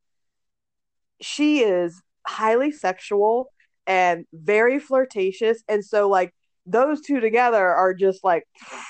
[1.21, 3.51] she is highly sexual
[3.87, 6.33] and very flirtatious, and so like
[6.65, 8.43] those two together are just like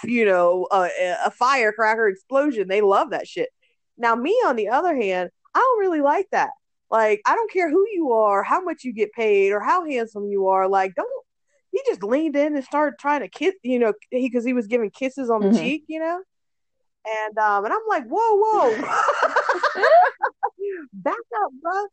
[0.03, 0.89] you know a,
[1.25, 2.67] a firecracker explosion.
[2.67, 3.49] They love that shit.
[3.99, 6.49] Now, me on the other hand, I don't really like that.
[6.89, 10.27] Like, I don't care who you are, how much you get paid, or how handsome
[10.27, 10.67] you are.
[10.67, 11.07] Like, don't
[11.71, 14.67] he just leaned in and started trying to kiss, you know, he because he was
[14.67, 15.57] giving kisses on the mm-hmm.
[15.57, 16.21] cheek, you know.
[17.07, 18.71] And um, and I'm like, whoa, whoa,
[20.93, 21.85] back up, bro.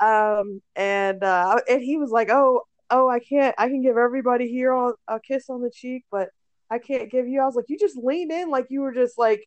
[0.00, 4.48] Um, and uh, and he was like, oh, oh, I can't, I can give everybody
[4.48, 6.30] here a kiss on the cheek, but
[6.70, 7.40] I can't give you.
[7.40, 9.46] I was like, you just leaned in like you were just like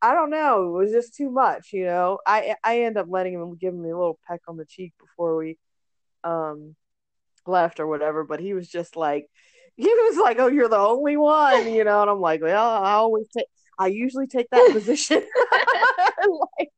[0.00, 0.68] I don't know.
[0.68, 2.18] It was just too much, you know.
[2.26, 5.36] I I end up letting him give me a little peck on the cheek before
[5.36, 5.58] we
[6.24, 6.76] um
[7.46, 8.24] left or whatever.
[8.24, 9.26] But he was just like,
[9.76, 12.02] he was like, "Oh, you're the only one," you know.
[12.02, 13.46] And I'm like, "Well, I always take.
[13.78, 15.22] I usually take that position."
[16.58, 16.70] like,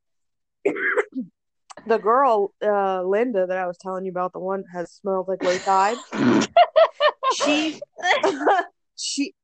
[1.87, 5.65] the girl, uh, Linda, that I was telling you about, the one has smelled like
[5.65, 5.97] tide.
[7.35, 7.81] she,
[8.97, 9.35] she,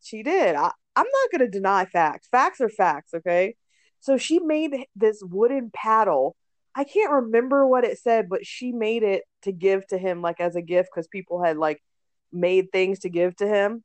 [0.00, 0.56] she did.
[0.56, 2.28] I, I'm not going to deny facts.
[2.30, 3.56] Facts are facts, okay?
[4.00, 6.36] So she made this wooden paddle.
[6.74, 10.40] I can't remember what it said, but she made it to give to him like
[10.40, 11.82] as a gift because people had like
[12.32, 13.84] made things to give to him.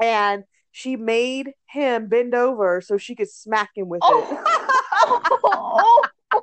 [0.00, 4.26] And she made him bend over so she could smack him with oh.
[4.30, 6.12] it.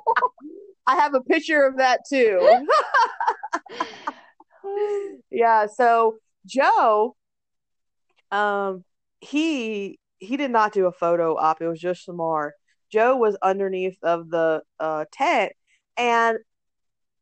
[0.86, 2.66] I have a picture of that too.
[5.30, 7.16] yeah, so Joe
[8.32, 8.84] um
[9.20, 11.60] he he did not do a photo op.
[11.60, 12.50] It was just Shemar.
[12.90, 15.52] Joe was underneath of the uh, tent,
[15.96, 16.38] and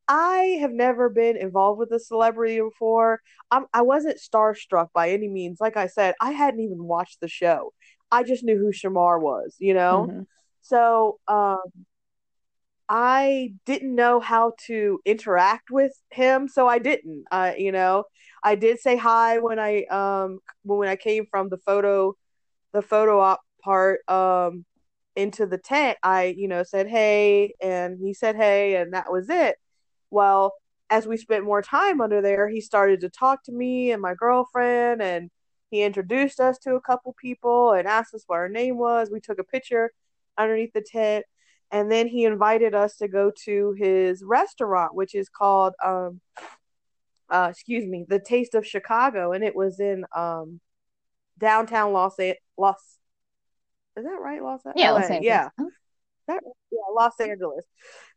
[0.08, 3.20] I have never been involved with a celebrity before.
[3.50, 5.58] I'm, I wasn't starstruck by any means.
[5.60, 7.74] Like I said, I hadn't even watched the show.
[8.10, 10.06] I just knew who Shemar was, you know.
[10.08, 10.22] Mm-hmm.
[10.62, 11.60] So um,
[12.88, 17.24] I didn't know how to interact with him, so I didn't.
[17.30, 18.04] Uh, you know,
[18.42, 22.14] I did say hi when I um when I came from the photo
[22.72, 24.64] the photo op part um
[25.16, 25.98] into the tent.
[26.02, 29.56] I you know said hey and he said hey and that was it.
[30.10, 30.54] Well,
[30.90, 34.14] as we spent more time under there, he started to talk to me and my
[34.14, 35.30] girlfriend and
[35.70, 39.10] he introduced us to a couple people and asked us what our name was.
[39.10, 39.92] We took a picture
[40.38, 41.26] underneath the tent
[41.70, 46.20] and then he invited us to go to his restaurant which is called um
[47.30, 50.60] uh excuse me the taste of chicago and it was in um
[51.38, 52.76] downtown los A- los
[53.96, 55.24] is that right los angeles yeah los angeles.
[55.24, 55.48] yeah.
[56.26, 57.64] that, yeah los angeles.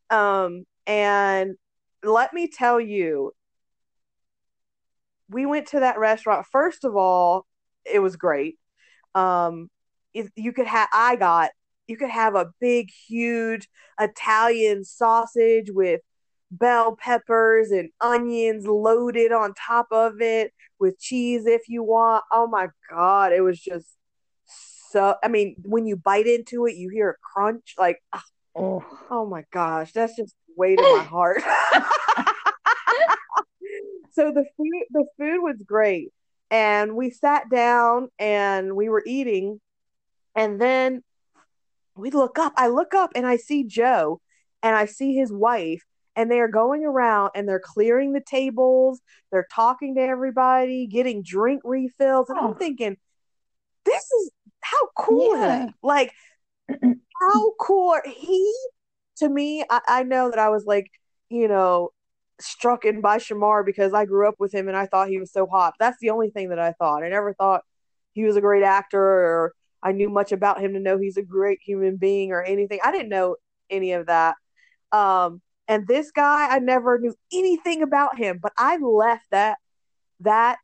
[0.10, 1.56] Um and
[2.04, 3.32] let me tell you
[5.30, 6.45] we went to that restaurant.
[6.52, 7.45] First of all
[7.86, 8.58] it was great.
[9.15, 9.69] Um
[10.13, 11.52] if you could have i got
[11.88, 13.67] you could have a big, huge
[14.00, 16.02] Italian sausage with
[16.52, 22.24] bell peppers and onions loaded on top of it with cheese if you want.
[22.32, 23.88] Oh my god, it was just
[24.92, 28.24] so I mean, when you bite into it, you hear a crunch like ah.
[28.56, 31.42] oh, oh my gosh, that's just weight in my heart.
[34.12, 36.12] so the food the food was great
[36.50, 39.62] and we sat down and we were eating
[40.36, 41.02] and then
[41.96, 42.54] we look up.
[42.58, 44.20] I look up and I see Joe
[44.62, 45.84] and I see his wife
[46.15, 51.24] and they are going around and they're clearing the tables, they're talking to everybody, getting
[51.24, 52.30] drink refills.
[52.30, 52.49] And oh.
[52.49, 52.97] I'm thinking,
[53.86, 54.32] this is
[54.62, 55.70] how cool yeah.
[55.82, 56.12] Like,
[56.70, 58.53] how cool he?
[59.18, 60.88] To me, I, I know that I was like,
[61.30, 61.91] you know,
[62.39, 65.32] struck in by Shemar because I grew up with him and I thought he was
[65.32, 65.76] so hot.
[65.80, 67.03] That's the only thing that I thought.
[67.03, 67.62] I never thought
[68.14, 69.53] he was a great actor or
[69.84, 72.80] I knew much about him to know he's a great human being or anything.
[72.84, 73.38] I didn't know
[73.70, 74.36] any of that.
[74.91, 75.41] Um,
[75.72, 79.57] and this guy, I never knew anything about him, but I left that
[80.19, 80.57] that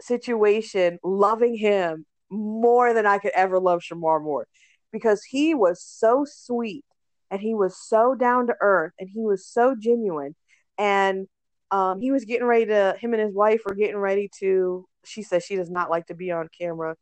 [0.00, 4.48] situation loving him more than I could ever love Shemar Moore
[4.92, 6.84] because he was so sweet
[7.30, 10.34] and he was so down to earth and he was so genuine.
[10.78, 11.28] And
[11.70, 15.22] um, he was getting ready to him and his wife were getting ready to she
[15.22, 16.96] says she does not like to be on camera.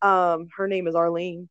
[0.00, 1.50] Um, her name is arlene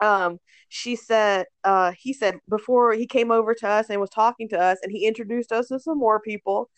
[0.00, 0.38] um,
[0.68, 4.58] she said uh, he said before he came over to us and was talking to
[4.58, 6.68] us and he introduced us to some more people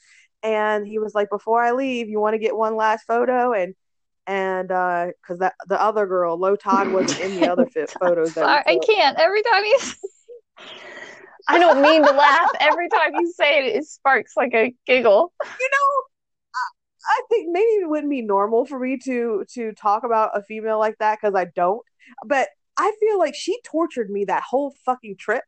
[0.42, 3.74] and he was like before i leave you want to get one last photo and
[4.26, 8.34] and uh because that the other girl Low Tide wasn't in the other fit photos
[8.34, 9.18] that Sorry, I can't.
[9.18, 9.78] Every time you,
[11.48, 12.50] I don't mean to laugh.
[12.58, 15.32] Every time you say it, it sparks like a giggle.
[15.44, 16.02] you know
[17.08, 20.78] I think maybe it wouldn't be normal for me to to talk about a female
[20.78, 21.82] like that because I don't.
[22.24, 25.44] But I feel like she tortured me that whole fucking trip.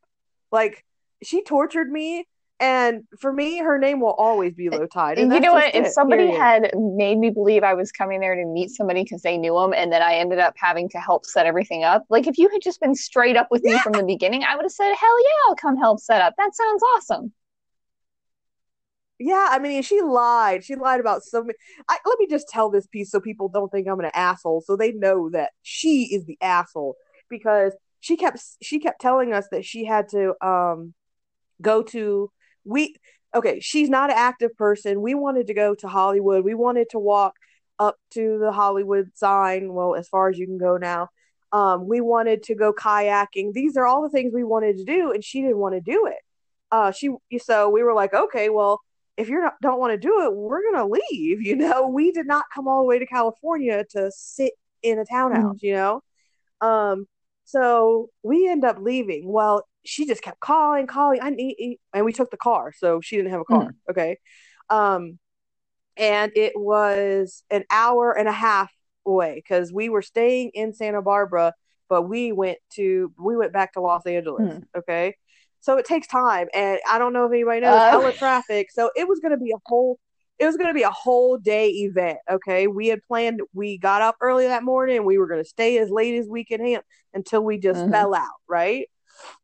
[0.51, 0.85] Like
[1.23, 2.27] she tortured me,
[2.61, 5.19] and for me, her name will always be Low Tide.
[5.19, 5.75] And you know what?
[5.75, 6.41] If it, somebody period.
[6.41, 9.73] had made me believe I was coming there to meet somebody because they knew him,
[9.73, 12.63] and then I ended up having to help set everything up, like if you had
[12.63, 15.49] just been straight up with me from the beginning, I would have said, "Hell yeah,
[15.49, 17.33] I'll come help set up." That sounds awesome.
[19.21, 20.65] Yeah, I mean, she lied.
[20.65, 21.55] She lied about so many.
[21.89, 24.77] I, let me just tell this piece so people don't think I'm an asshole, so
[24.77, 26.97] they know that she is the asshole
[27.29, 30.95] because she kept she kept telling us that she had to um
[31.61, 32.31] go to
[32.65, 32.95] we
[33.35, 35.03] okay she's not an active person.
[35.03, 36.45] We wanted to go to hollywood.
[36.45, 37.35] We wanted to walk
[37.79, 39.73] up to the hollywood sign.
[39.73, 41.09] Well as far as you can go now.
[41.51, 43.55] Um, we wanted to go kayaking.
[43.55, 46.07] These are all the things we wanted to do and she didn't want to do
[46.07, 46.19] it.
[46.71, 48.81] Uh, she so we were like okay well
[49.17, 51.89] if you don't want to do it we're gonna leave you know?
[51.89, 54.53] We did not come all the way to california to sit
[54.83, 56.03] in a townhouse you know?
[56.61, 57.07] Um
[57.49, 59.33] so we end up leaving.
[59.33, 61.21] Well, she just kept calling, calling.
[61.23, 63.63] I need, and we took the car, so she didn't have a car.
[63.91, 64.19] Okay,
[64.69, 65.19] um,
[65.97, 68.71] and it was an hour and a half
[69.07, 71.55] away because we were staying in Santa Barbara,
[71.89, 74.43] but we went to we went back to Los Angeles.
[74.77, 75.17] Okay,
[75.61, 77.91] so it takes time, and I don't know if anybody knows Uh.
[77.91, 78.71] hella traffic.
[78.71, 79.99] So it was going to be a whole.
[80.39, 82.19] It was going to be a whole day event.
[82.31, 83.41] Okay, we had planned.
[83.53, 85.05] We got up early that morning.
[85.05, 86.83] We were going to stay as late as we could ham
[87.13, 87.91] until we just Mhm.
[87.91, 88.37] fell out.
[88.49, 88.89] Right.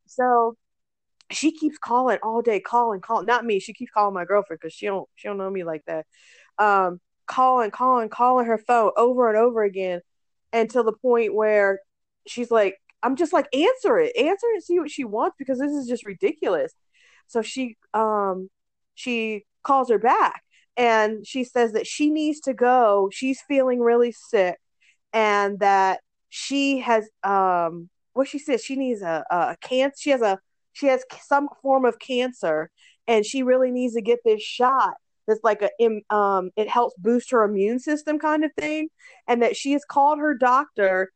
[0.07, 0.57] So
[1.30, 3.26] she keeps calling all day, calling, calling.
[3.26, 3.61] Not me.
[3.61, 6.07] She keeps calling my girlfriend because she don't she don't know me like that.
[6.59, 10.01] Um, calling, calling, calling her phone over and over again,
[10.53, 11.80] until the point where
[12.26, 15.59] she's like, "I'm just like answer it, answer it, and see what she wants because
[15.59, 16.72] this is just ridiculous."
[17.26, 18.51] So she um
[18.95, 20.43] she calls her back
[20.77, 23.09] and she says that she needs to go.
[23.12, 24.59] She's feeling really sick,
[25.12, 29.95] and that she has um what she says she needs a a cancer.
[29.99, 30.39] She has a
[30.72, 32.70] she has some form of cancer,
[33.07, 34.95] and she really needs to get this shot.
[35.27, 35.70] That's like a
[36.14, 38.89] um it helps boost her immune system kind of thing,
[39.29, 41.12] and that she has called her doctor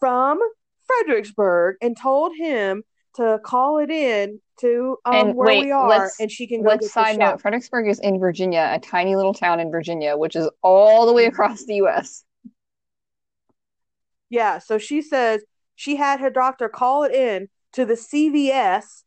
[0.00, 0.40] from
[0.86, 2.82] Fredericksburg and told him
[3.14, 6.70] to call it in to um, And where wait, we are, and she can go
[6.70, 10.48] Let's side note: Fredericksburg is in Virginia, a tiny little town in Virginia, which is
[10.62, 12.24] all the way across the U.S.
[14.30, 15.42] Yeah, so she says
[15.74, 19.02] she had her doctor call it in to the CVS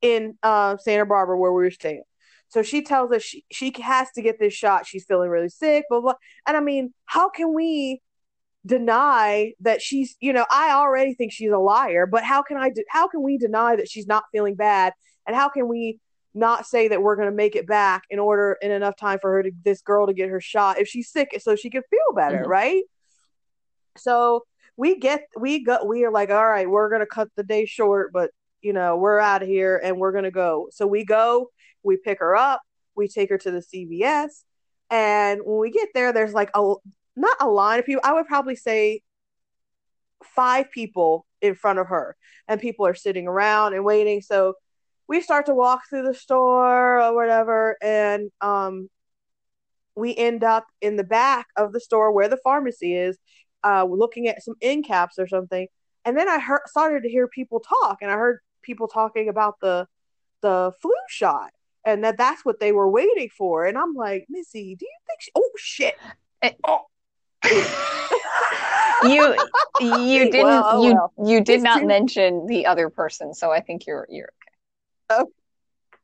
[0.00, 2.02] in uh, Santa Barbara where we were staying.
[2.48, 4.86] So she tells us she, she has to get this shot.
[4.86, 6.14] She's feeling really sick, blah, blah.
[6.46, 8.00] And I mean, how can we
[8.66, 12.70] deny that she's, you know, I already think she's a liar, but how can I,
[12.70, 14.92] de- how can we deny that she's not feeling bad?
[15.26, 16.00] And how can we
[16.34, 19.32] not say that we're going to make it back in order, in enough time for
[19.32, 22.14] her to, this girl to get her shot if she's sick so she can feel
[22.14, 22.48] better, Mhm.
[22.48, 22.82] right?
[23.96, 24.44] So
[24.76, 28.12] we get we go we are like all right we're gonna cut the day short
[28.12, 28.30] but
[28.62, 31.50] you know we're out of here and we're gonna go so we go
[31.82, 32.62] we pick her up
[32.94, 34.44] we take her to the cvs
[34.88, 36.74] and when we get there there's like a
[37.18, 39.00] not a line of people i would probably say
[40.24, 42.16] five people in front of her
[42.48, 44.54] and people are sitting around and waiting so
[45.06, 48.88] we start to walk through the store or whatever and um
[49.98, 53.18] we end up in the back of the store where the pharmacy is
[53.64, 55.66] uh, looking at some end caps or something.
[56.04, 59.56] And then I heard started to hear people talk, and I heard people talking about
[59.60, 59.86] the
[60.40, 61.50] the flu shot,
[61.84, 63.66] and that that's what they were waiting for.
[63.66, 65.20] And I'm like, Missy, do you think?
[65.20, 65.96] She- oh shit!
[66.42, 66.52] Eh.
[66.64, 66.86] Oh.
[69.04, 69.36] You
[69.80, 71.12] you didn't Well, oh you well.
[71.24, 74.30] you did It's not too- mention the other person, so I think you're you're
[75.10, 75.30] Okay,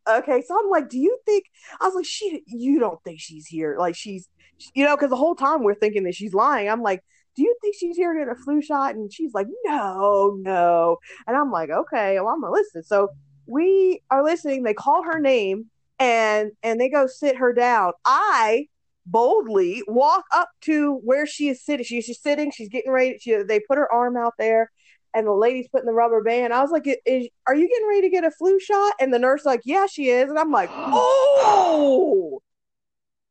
[0.07, 1.45] oh, Okay, so I'm like, do you think?
[1.81, 3.77] I was like, she, you don't think she's here?
[3.79, 4.29] Like she's,
[4.75, 6.69] you know, because the whole time we're thinking that she's lying.
[6.69, 7.03] I'm like,
[7.37, 8.95] do you think she's here to get a flu shot?
[8.95, 10.99] And she's like, no, no.
[11.27, 12.83] And I'm like, okay, well, I'm gonna listen.
[12.83, 13.09] So
[13.47, 14.63] we are listening.
[14.63, 15.67] They call her name
[15.99, 17.93] and and they go sit her down.
[18.05, 18.69] I
[19.07, 21.85] boldly walk up to where she is sitting.
[21.85, 23.19] She, she's sitting, she's getting ready.
[23.21, 24.71] She, they put her arm out there,
[25.15, 26.53] and the lady's putting the rubber band.
[26.53, 28.95] I was like, is, Are you getting ready to get a flu shot?
[29.01, 30.29] And the nurse, like, Yeah, she is.
[30.31, 32.41] And I'm like, Oh,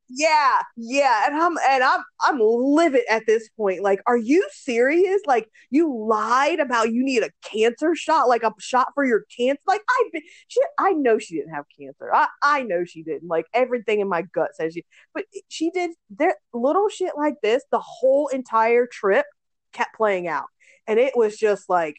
[0.08, 3.82] yeah, yeah, and I'm and I'm I'm livid at this point.
[3.82, 5.20] Like, are you serious?
[5.26, 9.60] Like, you lied about you need a cancer shot, like a shot for your cancer.
[9.66, 12.14] Like, I she, I know she didn't have cancer.
[12.14, 13.28] I I know she didn't.
[13.28, 14.84] Like, everything in my gut says she,
[15.14, 15.92] but she did.
[16.10, 19.24] There, little shit like this, the whole entire trip
[19.72, 20.46] kept playing out,
[20.86, 21.96] and it was just like,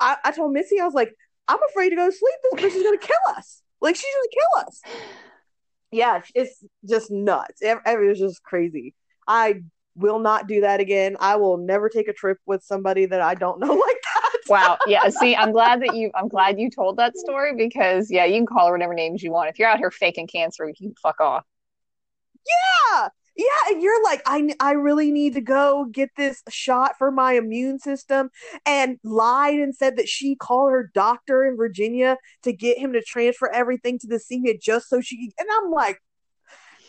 [0.00, 1.14] I, I told Missy, I was like,
[1.46, 2.34] I'm afraid to go to sleep.
[2.42, 3.62] This bitch is gonna kill us.
[3.80, 4.82] Like, she's gonna kill us
[5.96, 7.62] yeah, it's just nuts.
[7.62, 8.94] It, it was just crazy.
[9.26, 9.62] I
[9.94, 11.16] will not do that again.
[11.18, 14.40] I will never take a trip with somebody that I don't know like that.
[14.48, 14.78] wow.
[14.86, 15.08] Yeah.
[15.20, 16.10] See, I'm glad that you.
[16.14, 19.32] I'm glad you told that story because yeah, you can call her whatever names you
[19.32, 19.48] want.
[19.48, 21.44] If you're out here faking cancer, you can fuck off.
[22.46, 23.08] Yeah.
[23.36, 27.34] Yeah, and you're like, I, I really need to go get this shot for my
[27.34, 28.30] immune system,
[28.64, 33.02] and lied and said that she called her doctor in Virginia to get him to
[33.02, 35.16] transfer everything to the senior just so she.
[35.18, 36.00] Could and I'm like,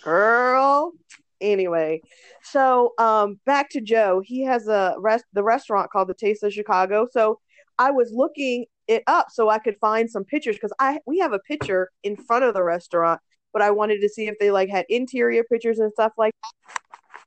[0.04, 0.94] girl.
[1.40, 2.02] Anyway,
[2.44, 4.22] so um, back to Joe.
[4.24, 7.08] He has a rest the restaurant called the Taste of Chicago.
[7.12, 7.40] So
[7.78, 11.34] I was looking it up so I could find some pictures because I we have
[11.34, 13.22] a picture in front of the restaurant
[13.58, 17.22] but I wanted to see if they like had interior pictures and stuff like that.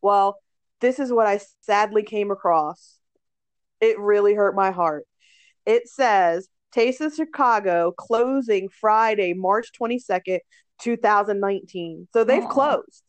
[0.00, 0.38] Well,
[0.80, 2.96] this is what I sadly came across.
[3.82, 5.04] It really hurt my heart.
[5.66, 10.38] It says Taste of Chicago closing Friday, March 22nd,
[10.80, 12.08] 2019.
[12.14, 12.48] So they've Aww.
[12.48, 13.02] closed.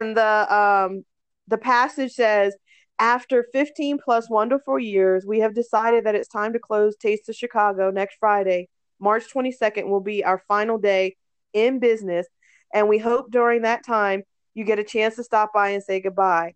[0.00, 1.04] And the um
[1.46, 2.56] the passage says
[2.98, 7.34] after 15 plus wonderful years, we have decided that it's time to close Taste of
[7.34, 8.70] Chicago next Friday,
[9.00, 11.16] March 22nd will be our final day
[11.52, 12.26] in business,
[12.72, 14.22] and we hope during that time
[14.54, 16.54] you get a chance to stop by and say goodbye.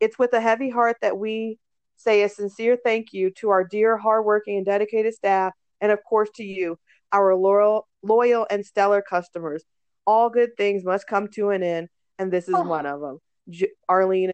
[0.00, 1.58] It's with a heavy heart that we
[1.96, 6.30] say a sincere thank you to our dear, hardworking, and dedicated staff, and of course
[6.36, 6.78] to you,
[7.12, 9.64] our loyal, loyal and stellar customers.
[10.06, 12.62] All good things must come to an end, and this is oh.
[12.62, 13.18] one of them.
[13.48, 14.32] J- Arlene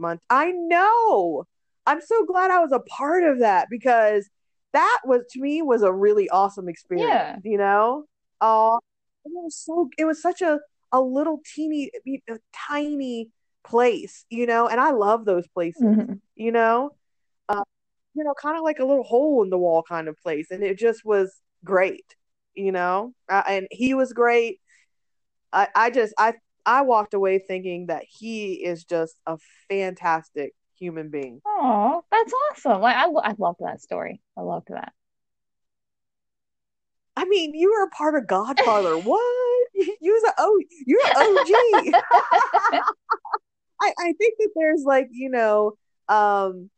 [0.00, 0.22] month.
[0.30, 1.44] I know.
[1.86, 4.28] I'm so glad I was a part of that because
[4.72, 7.10] that was to me was a really awesome experience.
[7.10, 7.36] Yeah.
[7.42, 8.04] You know,
[8.40, 8.78] uh,
[9.24, 10.60] it was so it was such a
[10.92, 11.90] a little teeny
[12.28, 13.30] a tiny
[13.64, 15.82] place, you know, and I love those places.
[15.82, 16.14] Mm-hmm.
[16.36, 16.90] You know,
[17.48, 17.64] uh,
[18.14, 20.62] you know, kind of like a little hole in the wall kind of place, and
[20.62, 22.16] it just was great.
[22.54, 24.60] You know, uh, and he was great.
[25.52, 26.34] I I just I
[26.66, 31.40] I walked away thinking that he is just a fantastic human being.
[31.46, 32.80] Oh, that's awesome!
[32.80, 34.20] Like I, I loved that story.
[34.36, 34.92] I loved that.
[37.16, 38.98] I mean, you were a part of Godfather.
[38.98, 39.66] what?
[39.74, 41.94] You was a oh, you're an OG.
[43.82, 45.74] I I think that there's like you know
[46.08, 46.70] um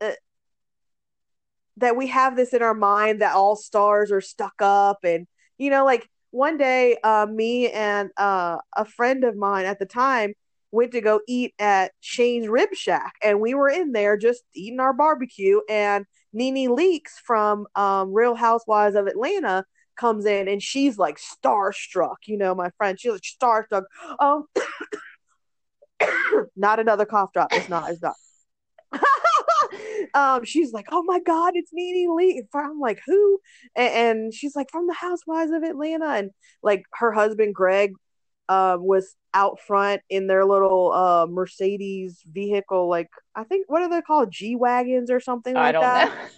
[0.00, 0.12] uh,
[1.76, 5.26] that we have this in our mind that all stars are stuck up and
[5.58, 9.86] you know like one day uh, me and uh, a friend of mine at the
[9.86, 10.34] time
[10.74, 14.80] went to go eat at Shane's Rib Shack, and we were in there just eating
[14.80, 15.60] our barbecue.
[15.68, 19.64] And NeNe Leakes from um, Real Housewives of Atlanta
[19.96, 22.16] comes in, and she's like starstruck.
[22.26, 23.84] You know, my friend, she's like starstruck.
[24.18, 24.46] Um,
[26.56, 27.52] not another cough drop.
[27.52, 27.90] It's not.
[27.90, 28.16] It's not.
[30.14, 33.38] um, she's like, "Oh my God, it's NeNe Leakes." I'm like, "Who?"
[33.76, 36.30] And, and, she's like, "From the Housewives of Atlanta." And
[36.62, 37.92] like her husband Greg
[38.48, 43.88] um, was out front in their little uh, Mercedes vehicle, like I think what are
[43.88, 46.08] they called, G wagons or something like that.
[46.08, 46.14] Know.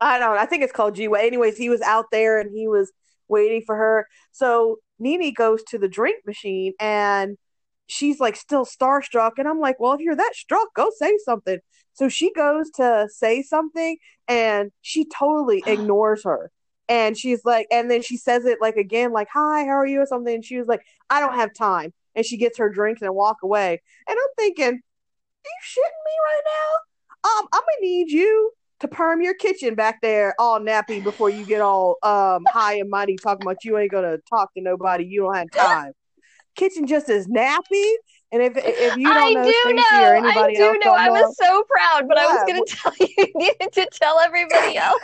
[0.00, 0.36] I don't.
[0.36, 1.08] I think it's called G.
[1.08, 1.28] Wagons.
[1.28, 2.92] Anyways, he was out there and he was
[3.28, 4.06] waiting for her.
[4.32, 7.38] So NeNe goes to the drink machine and
[7.86, 11.58] she's like still starstruck, and I'm like, well, if you're that struck, go say something.
[11.94, 13.96] So she goes to say something,
[14.28, 16.50] and she totally ignores her
[16.88, 20.00] and she's like and then she says it like again like hi how are you?
[20.00, 20.34] or something.
[20.34, 21.92] And she was like i don't have time.
[22.14, 23.80] And she gets her drinks and walk away.
[24.08, 27.30] And i'm thinking are you shitting me right now?
[27.30, 31.44] Um i'm gonna need you to perm your kitchen back there all nappy before you
[31.46, 35.04] get all um high and mighty talking about you ain't gonna talk to nobody.
[35.04, 35.92] You don't have time.
[36.54, 37.94] Kitchen just as nappy
[38.34, 40.02] and if if you don't I know do know.
[40.02, 40.92] or anybody I do else know.
[40.92, 42.24] I was so proud, but yeah.
[42.24, 45.00] I was going to tell you, you needed to tell everybody else.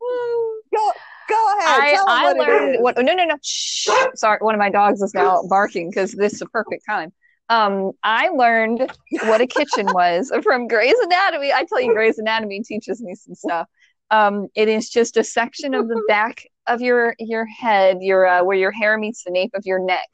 [0.74, 0.92] go
[1.28, 1.80] go ahead.
[1.80, 2.96] I, I what learned what.
[2.98, 3.34] No, no, no.
[3.42, 3.88] Shh.
[4.14, 7.12] Sorry, one of my dogs is now barking because this is a perfect time.
[7.48, 8.88] Um, I learned
[9.24, 11.52] what a kitchen was from Grey's Anatomy.
[11.52, 13.66] I tell you, Grey's Anatomy teaches me some stuff.
[14.10, 18.44] Um, it is just a section of the back of your your head, your uh,
[18.44, 20.08] where your hair meets the nape of your neck,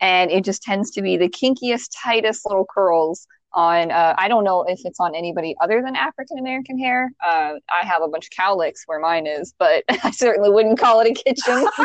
[0.00, 3.90] and it just tends to be the kinkiest, tightest little curls on.
[3.90, 7.10] Uh, I don't know if it's on anybody other than African American hair.
[7.24, 11.00] Uh, I have a bunch of cowlicks where mine is, but I certainly wouldn't call
[11.00, 11.66] it a kitchen.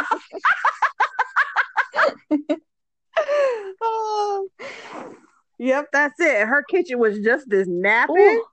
[3.81, 4.49] oh.
[5.57, 6.47] Yep, that's it.
[6.47, 8.09] Her kitchen was just this nappy.
[8.11, 8.45] Ooh.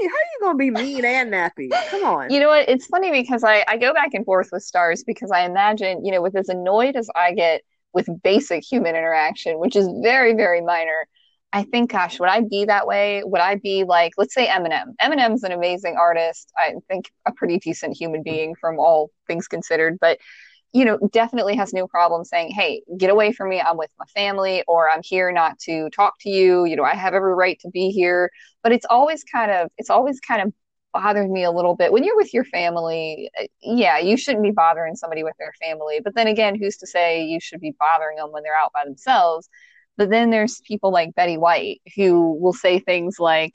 [0.00, 1.70] Hey, how are you gonna be mean and nappy?
[1.90, 2.30] Come on.
[2.30, 2.68] You know what?
[2.68, 6.12] It's funny because I, I go back and forth with stars because I imagine, you
[6.12, 7.62] know, with as annoyed as I get
[7.96, 11.08] with basic human interaction, which is very, very minor,
[11.50, 13.22] I think, gosh, would I be that way?
[13.24, 14.94] Would I be like, let's say Eminem?
[15.00, 16.52] Eminem's an amazing artist.
[16.58, 20.18] I think a pretty decent human being from all things considered, but
[20.74, 23.62] you know, definitely has no problem saying, hey, get away from me.
[23.62, 26.66] I'm with my family, or I'm here not to talk to you.
[26.66, 28.30] You know, I have every right to be here.
[28.62, 30.52] But it's always kind of, it's always kind of
[30.96, 31.92] bothered me a little bit.
[31.92, 36.00] When you're with your family, uh, yeah, you shouldn't be bothering somebody with their family.
[36.02, 38.84] But then again, who's to say you should be bothering them when they're out by
[38.84, 39.48] themselves?
[39.98, 43.52] But then there's people like Betty White who will say things like,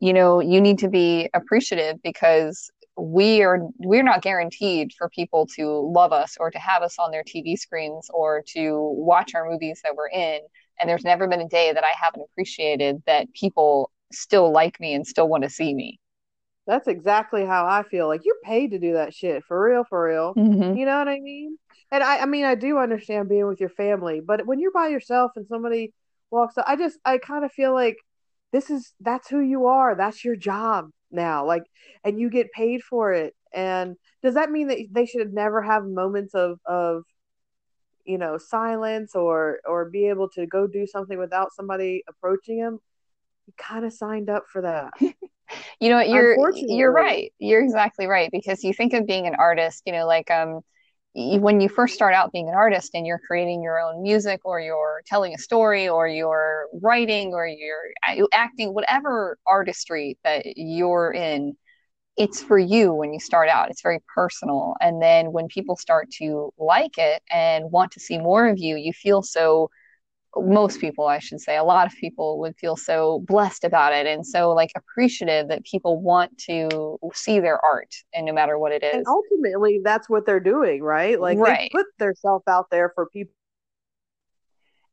[0.00, 5.46] you know, you need to be appreciative because we are we're not guaranteed for people
[5.56, 9.48] to love us or to have us on their TV screens or to watch our
[9.48, 10.40] movies that we're in.
[10.80, 14.94] And there's never been a day that I haven't appreciated that people still like me
[14.94, 16.00] and still want to see me.
[16.68, 18.06] That's exactly how I feel.
[18.06, 20.34] Like you're paid to do that shit for real, for real.
[20.34, 20.76] Mm-hmm.
[20.76, 21.58] You know what I mean?
[21.90, 24.88] And I, I mean, I do understand being with your family, but when you're by
[24.88, 25.92] yourself and somebody
[26.30, 27.96] walks up, I just, I kind of feel like
[28.52, 29.96] this is, that's who you are.
[29.96, 31.64] That's your job now like
[32.04, 35.84] and you get paid for it and does that mean that they should never have
[35.84, 37.02] moments of of
[38.04, 42.78] you know silence or or be able to go do something without somebody approaching them
[43.46, 44.92] you kind of signed up for that
[45.80, 47.32] you know you're you're right.
[47.38, 50.60] You're exactly right because you think of being an artist you know like um
[51.14, 54.60] when you first start out being an artist and you're creating your own music or
[54.60, 61.56] you're telling a story or you're writing or you're acting whatever artistry that you're in
[62.16, 63.70] it's for you when you start out.
[63.70, 64.74] It's very personal.
[64.80, 68.76] And then when people start to like it and want to see more of you
[68.76, 69.70] you feel so
[70.42, 74.06] most people i should say a lot of people would feel so blessed about it
[74.06, 78.72] and so like appreciative that people want to see their art and no matter what
[78.72, 81.70] it is and ultimately that's what they're doing right like right.
[81.72, 83.32] they put themselves out there for people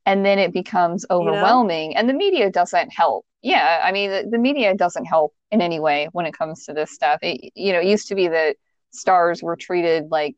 [0.05, 1.99] and then it becomes overwhelming you know?
[1.99, 5.79] and the media doesn't help yeah i mean the, the, media doesn't help in any
[5.79, 8.55] way when it comes to this stuff it you know it used to be that
[8.91, 10.35] stars were treated like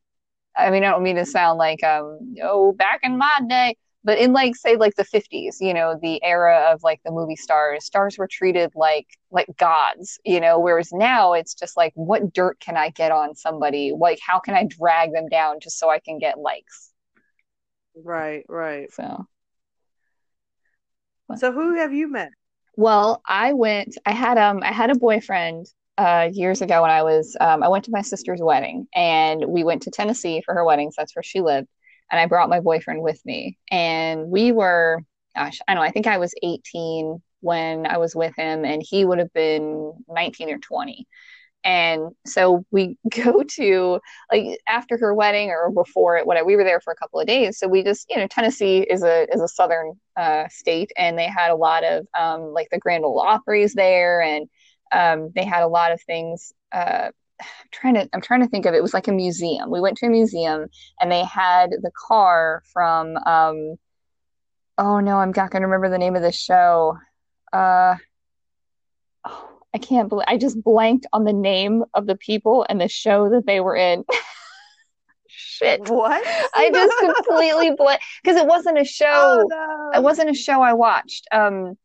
[0.57, 3.75] i mean i don't mean to sound like um oh back in my day
[4.07, 7.35] but in like say like the 50s you know the era of like the movie
[7.35, 12.33] stars stars were treated like like gods you know whereas now it's just like what
[12.33, 13.91] dirt can i get on somebody?
[13.95, 16.91] Like how can i drag them down just so i can get likes?
[18.01, 18.91] Right right.
[18.93, 19.27] So.
[21.35, 22.29] So who have you met?
[22.77, 25.67] Well i went i had um i had a boyfriend
[25.99, 29.63] uh, years ago when I was um, I went to my sister's wedding and we
[29.63, 30.91] went to Tennessee for her wedding.
[30.91, 31.67] So that's where she lived
[32.11, 33.57] and I brought my boyfriend with me.
[33.71, 35.01] And we were,
[35.35, 38.83] gosh, I don't know, I think I was 18 when I was with him, and
[38.85, 41.07] he would have been 19 or 20.
[41.63, 43.99] And so we go to
[44.31, 46.45] like after her wedding or before it, whatever.
[46.45, 49.03] We were there for a couple of days, so we just you know Tennessee is
[49.03, 52.79] a is a southern uh, state, and they had a lot of um, like the
[52.79, 54.47] Grand Ole Opry's there, and
[54.91, 58.65] um, they had a lot of things uh, I'm trying to I'm trying to think
[58.65, 58.77] of it.
[58.77, 59.69] it was like a museum.
[59.69, 60.67] We went to a museum
[60.99, 63.75] and they had the car from um
[64.77, 66.97] oh no, I'm not gonna remember the name of the show.
[67.53, 67.95] Uh
[69.25, 72.87] oh, I can't believe I just blanked on the name of the people and the
[72.87, 74.03] show that they were in.
[75.29, 75.89] Shit.
[75.89, 76.23] What?
[76.55, 79.05] I just completely blanked because it wasn't a show.
[79.07, 79.99] Oh, no.
[79.99, 81.27] It wasn't a show I watched.
[81.31, 81.77] Um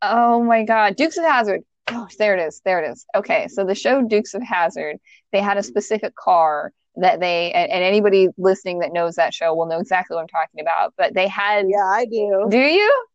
[0.00, 0.96] oh my god.
[0.96, 1.62] Dukes of Hazzard.
[1.88, 2.60] Oh, there it is.
[2.64, 3.06] There it is.
[3.14, 4.96] Okay, so the show Dukes of Hazzard,
[5.32, 9.54] they had a specific car that they and, and, anybody listening that knows that show
[9.54, 10.94] will know exactly what I'm talking about.
[10.96, 12.46] But they had Yeah, I do.
[12.50, 13.06] Do you?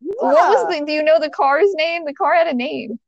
[0.00, 0.12] Yeah.
[0.16, 2.04] What was the do you know the car's name?
[2.04, 2.98] The car had a name.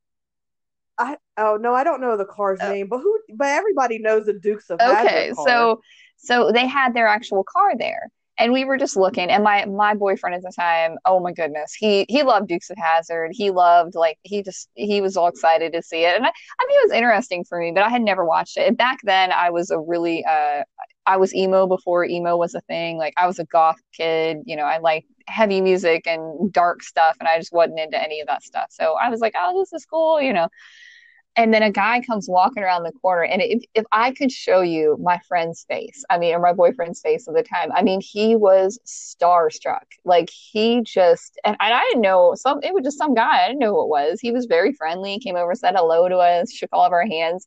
[0.99, 2.70] I oh no, I don't know the car's oh.
[2.70, 4.80] name, but who but everybody knows the Dukes of.
[4.80, 5.80] Okay, so
[6.16, 9.95] so they had their actual car there and we were just looking and my my
[9.95, 13.30] boyfriend at the time oh my goodness he he loved dukes of hazzard.
[13.32, 16.16] He loved like he just he was all excited to see it.
[16.16, 18.68] And i, I mean it was interesting for me but i had never watched it.
[18.68, 20.62] And back then i was a really uh
[21.07, 22.99] i was emo before emo was a thing.
[22.99, 27.16] Like i was a goth kid you know i liked heavy music and dark stuff
[27.18, 28.66] and i just wasn't into any of that stuff.
[28.70, 30.49] So i was like oh this is cool you know
[31.37, 33.24] And then a guy comes walking around the corner.
[33.24, 37.01] And if, if I could show you my friend's face, I mean, or my boyfriend's
[37.03, 39.84] face at the time, I mean, he was starstruck.
[40.05, 43.45] Like he just, and, and I didn't know some, it was just some guy.
[43.45, 44.18] I didn't know who it was.
[44.20, 47.45] He was very friendly, came over, said hello to us, shook all of our hands.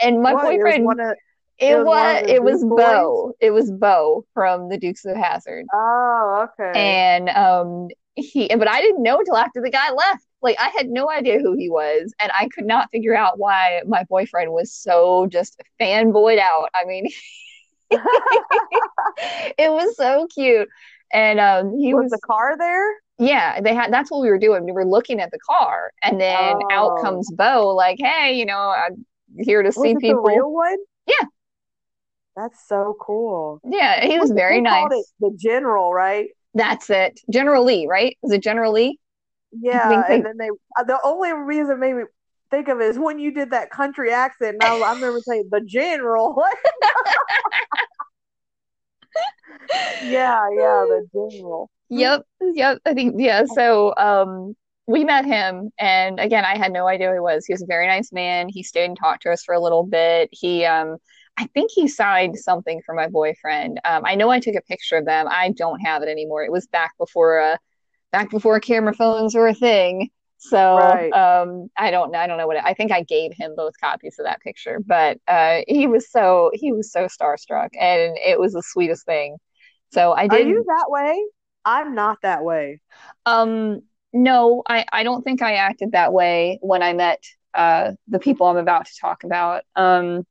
[0.00, 0.46] And my What?
[0.54, 1.16] It was boyfriend, of
[1.58, 2.64] it it was one was, of it was?
[2.64, 3.32] Bo.
[3.40, 5.64] It was Bo from the Dukes of Hazzard.
[5.72, 6.78] Oh, okay.
[6.78, 10.25] And um he but I didn't know until after the guy left.
[10.42, 13.82] Like I had no idea who he was, and I could not figure out why
[13.86, 16.68] my boyfriend was so just fanboyed out.
[16.74, 17.08] I mean,
[17.90, 20.68] it was so cute.
[21.12, 22.84] And um he Was was the car there?
[23.18, 24.64] yeah, they had that's what we were doing.
[24.64, 27.02] We were looking at the car, and then out Oh.
[27.02, 29.06] comes Bo, like, hey, you know, I'm
[29.38, 30.22] here to Was see people.
[30.22, 30.76] real one?
[31.06, 31.14] Yeah.
[32.36, 33.60] That's so cool.
[33.64, 34.90] Yeah, he was very nice.
[35.20, 36.28] the general, right?
[36.52, 37.18] That's it.
[37.30, 38.16] General Lee, right?
[38.22, 38.98] Is it General Lee?
[39.60, 40.48] Yeah, and then they
[40.78, 42.04] uh, the only reason it made me
[42.50, 45.48] think of it is when you did that country accent, and I, I remember saying
[45.50, 46.42] the general.
[50.00, 51.70] yeah, yeah, the general.
[51.88, 52.22] Yep,
[52.54, 52.78] yep.
[52.84, 53.44] I think yeah.
[53.44, 54.54] So um
[54.86, 57.46] we met him and again I had no idea who he was.
[57.46, 58.48] He was a very nice man.
[58.48, 60.28] He stayed and talked to us for a little bit.
[60.32, 60.96] He um
[61.38, 63.80] I think he signed something for my boyfriend.
[63.84, 65.26] Um I know I took a picture of them.
[65.30, 66.44] I don't have it anymore.
[66.44, 67.56] It was back before uh
[68.12, 70.10] back before camera phones were a thing.
[70.38, 71.12] So Right.
[71.12, 73.74] um I don't know I don't know what it, I think I gave him both
[73.80, 74.80] copies of that picture.
[74.84, 79.36] But uh he was so he was so starstruck and it was the sweetest thing.
[79.92, 81.24] So I Are did you that way?
[81.64, 82.80] I'm not that way.
[83.24, 83.82] Um,
[84.12, 87.22] no, I, I don't think I acted that way when I met
[87.54, 89.64] uh the people I'm about to talk about.
[89.74, 90.24] Um,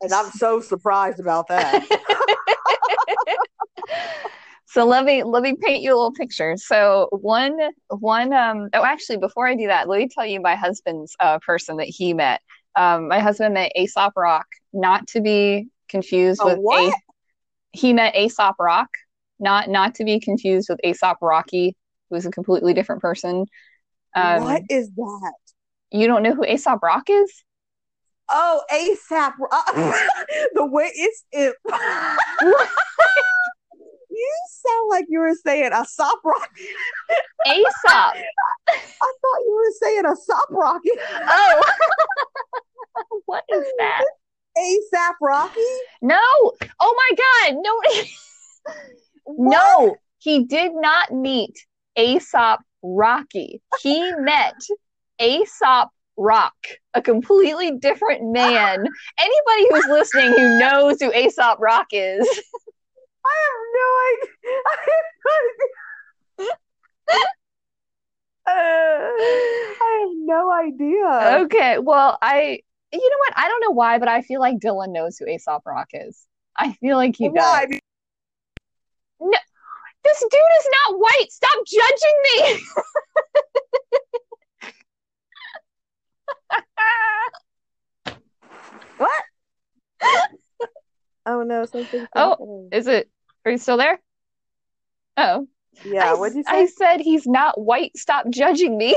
[0.00, 1.82] And I'm so surprised about that.
[4.72, 6.56] so let me let me paint you a little picture.
[6.56, 7.58] So one
[7.88, 11.38] one um oh actually before I do that, let me tell you my husband's uh
[11.40, 12.40] person that he met.
[12.74, 16.80] Um, my husband met Aesop Rock, not to be confused A with what?
[16.80, 16.96] a
[17.72, 18.88] he met Aesop Rock,
[19.38, 21.76] not not to be confused with Aesop Rocky,
[22.08, 23.44] who's a completely different person.
[24.16, 25.32] Um, what is that?
[25.90, 27.44] you don't know who Aesop Rock is?
[28.30, 29.34] Oh, ASAP.
[30.54, 31.54] the way it's it.
[34.22, 34.34] you
[34.66, 36.66] sound like you were saying a sop rocket.
[37.46, 38.14] Aesop.
[38.68, 40.98] I thought you were saying a sop rocket.
[41.28, 41.62] Oh,
[43.26, 44.04] what is that?
[44.58, 45.60] ASAP Rocky?
[46.02, 46.20] No.
[46.80, 47.56] Oh my God.
[47.62, 48.02] No.
[49.38, 51.54] No, he did not meet
[51.96, 53.62] Aesop Rocky.
[53.80, 54.54] He met
[55.20, 56.54] Aesop Rock,
[56.94, 58.84] a completely different man.
[59.18, 62.28] Anybody who's listening who knows who Aesop Rock is,
[63.24, 64.58] I have no idea.
[64.66, 65.30] I have no
[66.42, 66.56] idea.
[68.44, 68.50] Uh,
[69.80, 71.42] I have no idea.
[71.44, 71.78] okay.
[71.78, 72.60] Well, I,
[72.92, 73.34] you know what?
[73.36, 76.26] I don't know why, but I feel like Dylan knows who Aesop Rock is.
[76.56, 77.34] I feel like he does.
[77.36, 77.66] Why?
[80.04, 81.30] This dude is not white.
[81.30, 82.60] Stop judging me.
[88.98, 89.22] What?
[91.26, 92.68] Oh no, something's Oh.
[92.72, 93.10] Is it?
[93.44, 94.00] Are you still there?
[95.16, 95.46] Oh,
[95.84, 96.56] Yeah, I, what'd you say?
[96.56, 97.96] I said he's not white.
[97.96, 98.96] Stop judging me.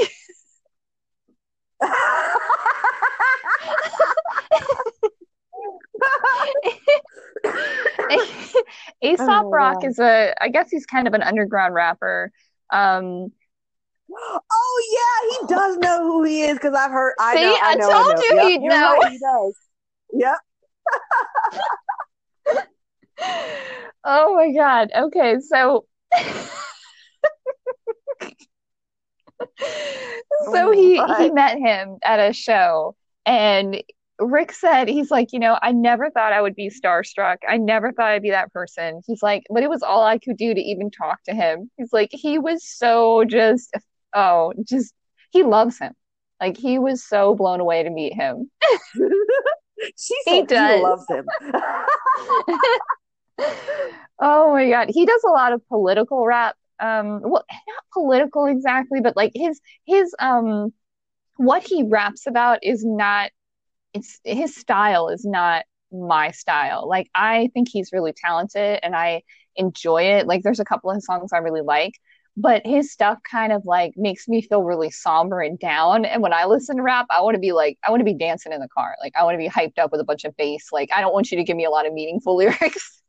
[9.02, 9.84] Aesop Oh, Rock wow.
[9.84, 12.32] is a, I guess he's kind of an underground rapper.
[12.72, 13.32] Um,
[14.52, 17.14] Oh yeah, he does know who he is because I've heard.
[17.20, 17.60] I See, know.
[17.62, 17.92] I I know.
[17.92, 18.26] told I know.
[18.30, 18.94] you Yep, he'd know.
[18.94, 19.56] right, he does.
[20.14, 20.38] Yep.
[24.04, 24.92] Oh my God.
[24.96, 25.86] Okay, so
[30.52, 33.82] so he he met him at a show and
[34.20, 37.38] Rick said he's like, you know, I never thought I would be starstruck.
[37.48, 39.02] I never thought I'd be that person.
[39.06, 41.70] He's like, but it was all I could do to even talk to him.
[41.78, 43.76] He's like, he was so just
[44.14, 44.94] oh, just
[45.32, 45.94] he loves him.
[46.40, 48.50] Like he was so blown away to meet him.
[49.98, 50.82] she He does.
[50.82, 51.26] loves him.
[54.20, 54.88] Oh my God.
[54.90, 56.56] He does a lot of political rap.
[56.80, 60.74] Um, well, not political exactly, but like his his um
[61.38, 63.32] what he raps about is not
[63.94, 66.88] it's his style is not my style.
[66.90, 69.24] Like I think he's really talented and I
[69.56, 70.28] enjoy it.
[70.28, 71.94] Like there's a couple of songs I really like,
[72.38, 76.06] but his stuff kind of like makes me feel really somber and down.
[76.06, 78.14] And when I listen to rap, I want to be like I want to be
[78.14, 78.96] dancing in the car.
[79.02, 80.70] Like I want to be hyped up with a bunch of bass.
[80.72, 83.02] Like I don't want you to give me a lot of meaningful lyrics.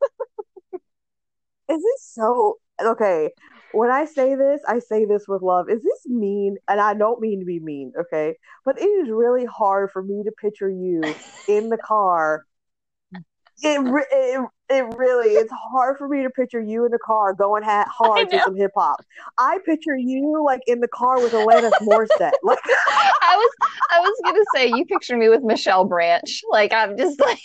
[1.69, 3.29] Is this so okay?
[3.77, 5.69] when I say this, I say this with love.
[5.69, 6.57] Is this mean?
[6.67, 8.35] And I don't mean to be mean, okay?
[8.65, 11.01] But it is really hard for me to picture you
[11.47, 12.45] in the car.
[13.63, 17.63] It, it, it really it's hard for me to picture you in the car going
[17.63, 19.03] ha- hard to some hip hop.
[19.37, 22.33] I picture you like in the car with Alanis Morissette.
[22.43, 22.59] Like
[23.21, 23.51] I was
[23.91, 26.41] I was gonna say you picture me with Michelle Branch.
[26.51, 27.39] Like I'm just like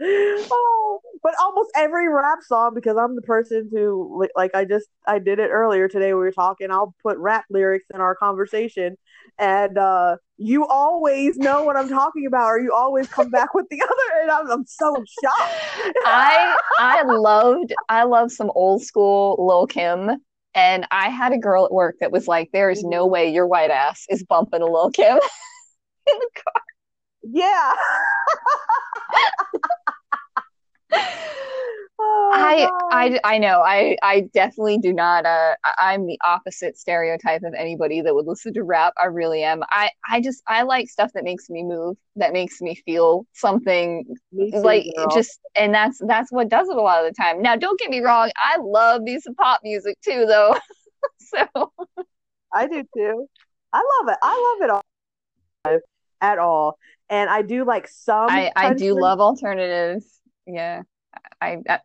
[0.00, 5.18] oh, but almost every rap song because I'm the person who like I just I
[5.18, 8.96] did it earlier today we were talking I'll put rap lyrics in our conversation
[9.38, 13.66] and uh you always know what I'm talking about or you always come back with
[13.70, 15.96] the other and I'm, I'm so shocked.
[16.06, 20.10] I I loved I love some old school Lil Kim
[20.54, 23.46] and I had a girl at work that was like there is no way your
[23.46, 25.16] white ass is bumping a Lil Kim
[26.06, 26.62] in the car.
[27.30, 27.74] Yeah.
[32.32, 37.42] Oh, I, I I know I I definitely do not uh I'm the opposite stereotype
[37.42, 40.88] of anybody that would listen to rap I really am I I just I like
[40.88, 45.08] stuff that makes me move that makes me feel something too, like girl.
[45.14, 47.90] just and that's that's what does it a lot of the time now don't get
[47.90, 50.56] me wrong I love me some pop music too though
[51.18, 51.72] so
[52.52, 53.26] I do too
[53.72, 55.80] I love it I love it all
[56.20, 56.78] at all
[57.10, 58.28] and I do like some.
[58.30, 60.20] I, I do love alternatives.
[60.46, 60.82] Yeah,
[61.40, 61.58] I.
[61.68, 61.80] I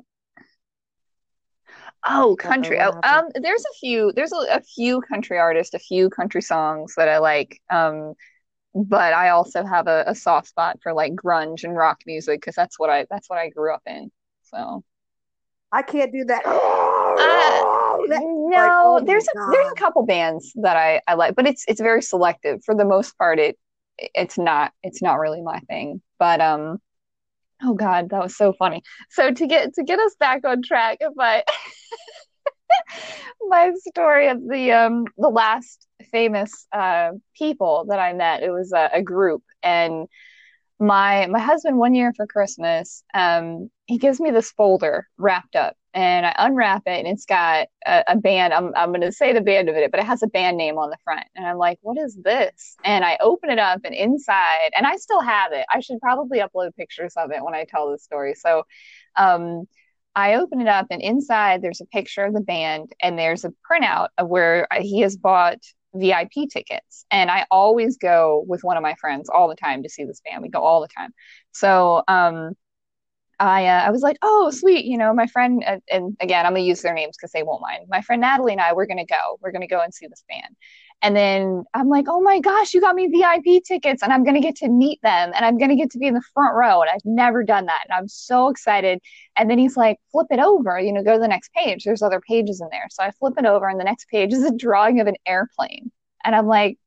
[2.05, 2.79] oh, country.
[2.79, 4.11] Oh, um, there's a few.
[4.15, 7.61] There's a, a, few country artists, a few country songs that I like.
[7.69, 8.13] Um,
[8.75, 12.55] but I also have a, a soft spot for like grunge and rock music because
[12.55, 14.11] that's what I that's what I grew up in.
[14.43, 14.83] So.
[15.71, 16.43] I can't do that.
[17.13, 21.35] Uh, that, no, like, oh there's a there's a couple bands that I, I like,
[21.35, 22.63] but it's it's very selective.
[22.65, 23.57] For the most part, it
[23.97, 26.79] it's not it's not really my thing but um
[27.63, 28.81] oh god that was so funny.
[29.09, 31.43] So to get to get us back on track i
[33.47, 38.71] my story of the um the last famous uh people that i met it was
[38.73, 39.43] a, a group.
[39.61, 40.07] And
[40.79, 45.75] my my husband one year for christmas um he gives me this folder wrapped up
[45.93, 48.53] and I unwrap it and it's got a, a, band.
[48.53, 50.77] I'm, I'm going to say the band of it, but it has a band name
[50.77, 51.25] on the front.
[51.35, 52.75] And I'm like, what is this?
[52.83, 55.65] And I open it up and inside, and I still have it.
[55.69, 58.33] I should probably upload pictures of it when I tell the story.
[58.35, 58.63] So,
[59.15, 59.67] um,
[60.15, 63.53] I open it up and inside there's a picture of the band and there's a
[63.69, 65.57] printout of where he has bought
[65.95, 67.05] VIP tickets.
[67.11, 70.21] And I always go with one of my friends all the time to see this
[70.25, 70.41] band.
[70.41, 71.13] We go all the time.
[71.51, 72.53] So, um,
[73.39, 76.53] I uh, I was like, oh, sweet, you know, my friend, uh, and again, I'm
[76.53, 77.85] gonna use their names because they won't mind.
[77.89, 79.37] My friend Natalie and I, we're gonna go.
[79.41, 80.55] We're gonna go and see this band.
[81.01, 84.39] And then I'm like, oh my gosh, you got me VIP tickets, and I'm gonna
[84.41, 86.89] get to meet them, and I'm gonna get to be in the front row, and
[86.89, 88.99] I've never done that, and I'm so excited.
[89.35, 91.83] And then he's like, flip it over, you know, go to the next page.
[91.83, 94.43] There's other pages in there, so I flip it over, and the next page is
[94.43, 95.91] a drawing of an airplane,
[96.23, 96.77] and I'm like,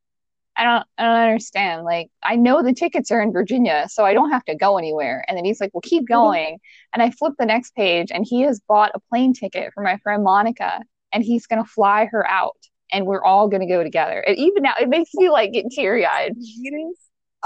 [0.57, 1.85] I don't I don't understand.
[1.85, 5.25] Like I know the tickets are in Virginia, so I don't have to go anywhere.
[5.29, 6.59] And then he's like, Well, keep going.
[6.95, 9.99] And I flip the next page and he has bought a plane ticket for my
[9.99, 10.81] friend Monica
[11.13, 12.57] and he's gonna fly her out
[12.93, 14.21] and we're all gonna go together.
[14.21, 16.35] And even now it makes me like get teary eyed.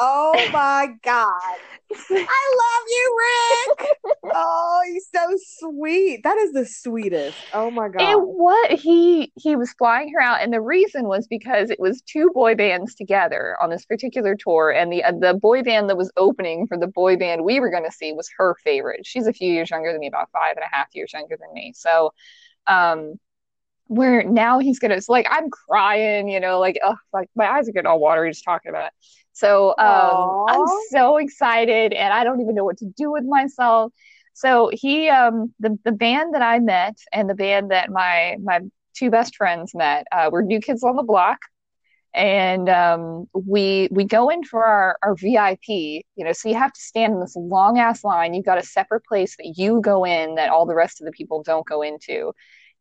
[0.01, 1.59] Oh my God.
[1.93, 3.89] I love you, Rick.
[4.35, 6.23] oh, he's so sweet.
[6.25, 7.45] That is the sweetest.
[7.53, 8.11] Oh my God.
[8.11, 12.01] It what he he was flying her out, and the reason was because it was
[12.03, 15.97] two boy bands together on this particular tour, and the uh, the boy band that
[15.99, 19.05] was opening for the boy band we were going to see was her favorite.
[19.05, 21.53] She's a few years younger than me, about five and a half years younger than
[21.53, 21.73] me.
[21.75, 22.13] So,
[22.67, 23.15] um,
[23.91, 27.69] where now he's gonna, it's like I'm crying, you know, like oh, like my eyes
[27.69, 28.93] are getting all watery just talking about it.
[29.33, 33.93] So um, I'm so excited, and I don't even know what to do with myself.
[34.33, 38.61] So he, um, the the band that I met, and the band that my my
[38.95, 41.41] two best friends met, uh, were New Kids on the Block,
[42.15, 45.69] and um, we we go in for our our VIP.
[45.69, 48.35] You know, so you have to stand in this long ass line.
[48.35, 51.13] You've got a separate place that you go in that all the rest of the
[51.13, 52.33] people don't go into,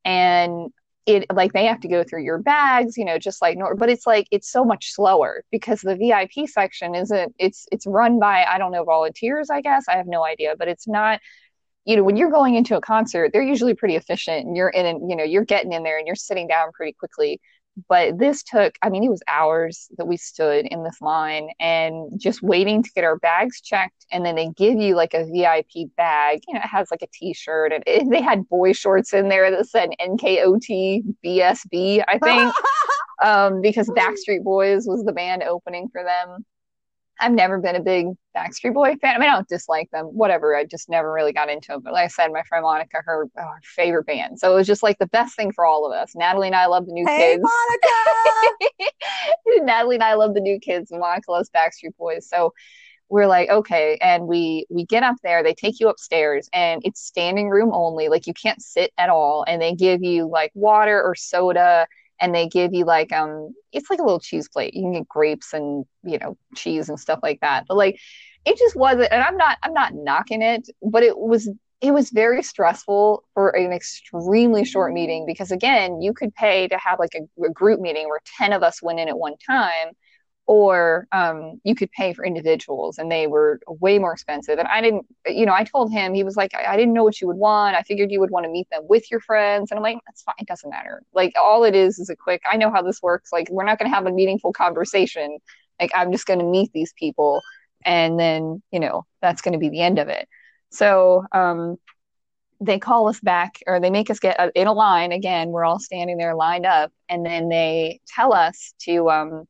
[0.06, 0.72] and
[1.10, 3.90] it like they have to go through your bags you know just like nor but
[3.90, 8.46] it's like it's so much slower because the vip section isn't it's it's run by
[8.46, 11.20] i don't know volunteers i guess i have no idea but it's not
[11.86, 14.86] you know when you're going into a concert they're usually pretty efficient and you're in
[14.86, 17.42] and you know you're getting in there and you're sitting down pretty quickly
[17.88, 22.12] but this took i mean it was hours that we stood in this line and
[22.20, 24.06] just waiting to get our bags checked.
[24.12, 26.42] And then they give you like a vip bag.
[26.48, 29.52] You know it has like a t-shirt and it, they had boy shorts in there
[29.52, 32.54] that said nkot bsb i think.
[33.22, 36.46] Um, because backstreet boys was the band opening for them
[37.20, 39.16] I've never been a big Backstreet Boy fan.
[39.16, 40.56] I mean, I don't dislike them, whatever.
[40.56, 41.82] I just never really got into them.
[41.84, 44.40] But like I said, my friend Monica, her, oh, her favorite band.
[44.40, 46.14] So it was just like the best thing for all of us.
[46.16, 47.44] Natalie and I love the new Hey, kids.
[47.44, 48.86] Monica!
[49.66, 52.28] Natalie and I love the new kids, and Monica loves Backstreet Boys.
[52.28, 52.54] So
[53.10, 55.44] we're like, okay, and we we get up there.
[55.44, 58.08] They take you upstairs, and it's standing room only.
[58.08, 61.88] Like you can't sit at all, and they give you like water or soda,
[62.22, 64.74] and they give you like um, it's like a little cheese plate.
[64.74, 67.66] You can get grapes and you know cheese and stuff like that.
[67.68, 68.00] But like,
[68.46, 69.12] it just wasn't.
[69.12, 71.50] And I'm not I'm not knocking it, but it was
[71.82, 76.78] it was very stressful for an extremely short meeting because again, you could pay to
[76.78, 79.94] have like a, a group meeting where ten of us went in at one time
[80.50, 84.58] or um, you could pay for individuals and they were way more expensive.
[84.58, 87.04] And i didn't you know i told him he was like I, I, didn't know
[87.04, 87.76] what you would want.
[87.76, 89.70] I figured you would want to meet them with your friends.
[89.70, 90.34] And i'm like that's fine.
[90.40, 91.04] It doesn't matter.
[91.14, 93.32] Like all it is is a quick i know how this works.
[93.32, 95.38] Like we're not going to have a meaningful conversation.
[95.80, 97.42] Like i'm just going to meet these people
[97.86, 100.28] and then you know that's going to be the end of it.
[100.72, 101.78] So um,
[102.60, 105.12] they call us back or they make us get uh, in a line.
[105.12, 109.48] Again we're all standing there lined up and then they tell us to um,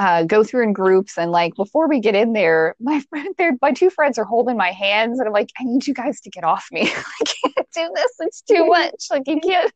[0.00, 3.52] uh, go through in groups and like before we get in there, my friend, there
[3.60, 6.30] my two friends are holding my hands and I'm like, I need you guys to
[6.30, 6.82] get off me.
[6.90, 8.12] I can't do this.
[8.20, 9.06] It's too much.
[9.10, 9.72] Like you can't.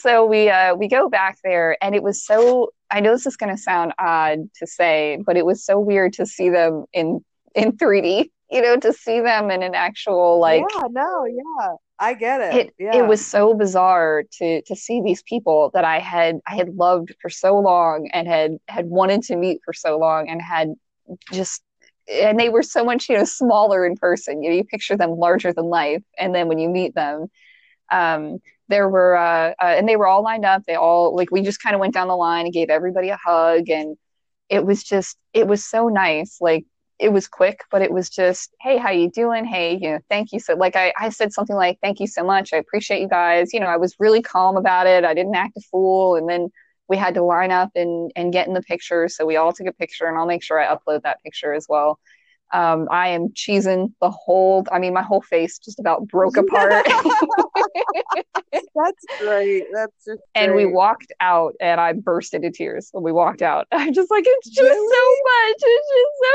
[0.00, 2.70] so we uh, we go back there and it was so.
[2.90, 6.14] I know this is going to sound odd to say, but it was so weird
[6.14, 7.22] to see them in
[7.54, 8.30] in 3D.
[8.50, 10.64] You know, to see them in an actual like.
[10.74, 10.88] Yeah.
[10.90, 11.26] No.
[11.26, 11.74] Yeah.
[12.00, 12.54] I get it.
[12.54, 12.96] It yeah.
[12.96, 17.14] it was so bizarre to to see these people that I had I had loved
[17.20, 20.74] for so long and had had wanted to meet for so long and had
[21.30, 21.62] just
[22.10, 24.42] and they were so much you know smaller in person.
[24.42, 27.26] You know, you picture them larger than life, and then when you meet them,
[27.92, 28.38] um,
[28.68, 30.62] there were uh, uh, and they were all lined up.
[30.66, 33.18] They all like we just kind of went down the line and gave everybody a
[33.22, 33.98] hug, and
[34.48, 36.38] it was just it was so nice.
[36.40, 36.64] Like
[37.00, 39.44] it was quick, but it was just, hey, how you doing?
[39.44, 40.38] Hey, you know, thank you.
[40.38, 42.52] So like I, I said something like, thank you so much.
[42.52, 43.54] I appreciate you guys.
[43.54, 45.04] You know, I was really calm about it.
[45.04, 46.16] I didn't act a fool.
[46.16, 46.50] And then
[46.88, 49.08] we had to line up and, and get in the picture.
[49.08, 51.66] So we all took a picture and I'll make sure I upload that picture as
[51.68, 51.98] well.
[52.52, 56.84] Um, I am cheesing the whole, I mean, my whole face just about broke apart.
[58.52, 59.64] That's great.
[59.72, 63.66] That's just and we walked out and I burst into tears when we walked out.
[63.72, 64.96] I'm just like, it's just Really?
[64.96, 65.56] so much.
[65.62, 66.34] It's just so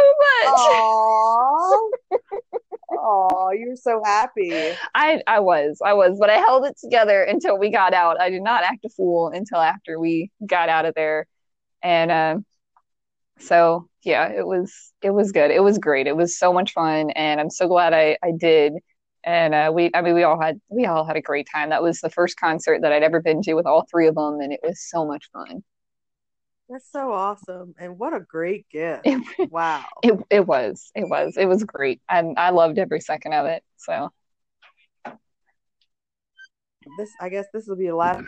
[0.52, 2.20] much.
[2.20, 2.98] Aww.
[2.98, 4.72] Aw, you're so happy.
[4.94, 8.22] I I was, I was, but I held it together until we got out.
[8.22, 11.28] I did not act a fool until after we got out of there,
[11.82, 12.38] and uh,
[13.40, 15.52] so yeah, it was it was good.
[15.52, 16.08] It was great.
[16.08, 18.74] It was so much fun, and I'm so glad I I did.
[19.28, 21.70] And uh, we, I mean, we all had we all had a great time.
[21.70, 24.40] That was the first concert that I'd ever been to with all three of them,
[24.40, 25.64] and it was so much fun.
[26.70, 27.76] That's so awesome.
[27.80, 29.02] And what a great gift.
[29.06, 29.22] It,
[29.52, 29.86] Wow.
[30.04, 33.64] it, it was, it was, it was great, and I loved every second of it.
[33.78, 34.12] So
[36.98, 38.28] This I guess this will be the last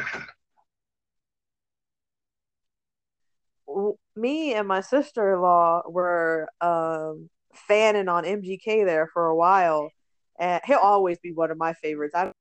[3.78, 9.92] w- me and my sister-in-law were um fanning on MGK there for a while.
[10.40, 12.14] And he'll always be one of my favorites.
[12.16, 12.32] I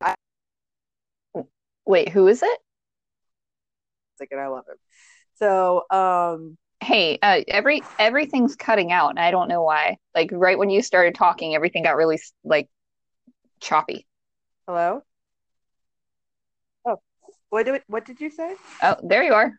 [0.00, 0.14] I
[1.86, 2.58] wait, who is it?
[4.20, 4.34] it.
[4.36, 4.76] I love him.
[5.34, 9.96] So, um, Hey, uh, every everything's cutting out, and I don't know why.
[10.14, 12.68] Like right when you started talking, everything got really like
[13.60, 14.06] choppy.
[14.66, 15.02] hello?
[17.54, 18.56] What did what did you say?
[18.82, 19.52] Oh, there you are.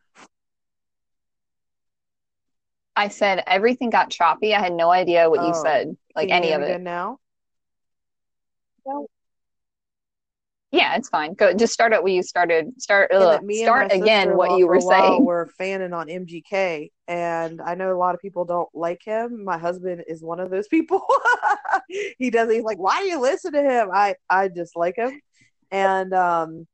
[2.93, 4.53] I said everything got choppy.
[4.53, 6.81] I had no idea what you Oh, said, like you any of it.
[6.81, 7.19] now?
[8.85, 9.07] No.
[10.71, 11.35] Yeah, it's fine.
[11.35, 12.73] Go, just start at what you started.
[12.81, 15.23] Start, ugh, start again what you were saying.
[15.23, 19.45] We're fanning on MGK, and I know a lot of people don't like him.
[19.45, 21.01] My husband is one of those people.
[22.17, 22.51] He does.
[22.51, 25.21] He's like, "Why do you listen to him?" I I just like him,
[25.71, 26.67] and um,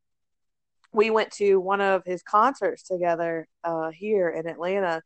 [0.93, 5.01] we went to one of his concerts together uh, here in Atlanta,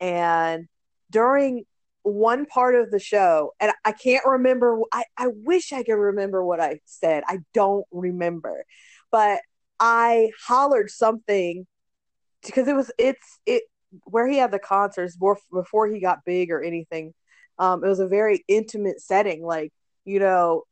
[0.00, 0.68] and
[1.10, 1.64] during
[2.02, 4.78] one part of the show, and I can't remember.
[4.92, 7.24] I I wish I could remember what I said.
[7.26, 8.64] I don't remember,
[9.10, 9.40] but
[9.80, 11.66] I hollered something
[12.44, 13.64] because it was it's it
[14.04, 17.14] where he had the concerts before, he got big or anything.
[17.58, 19.42] Um, it was a very intimate setting.
[19.44, 19.72] Like
[20.04, 20.64] you know,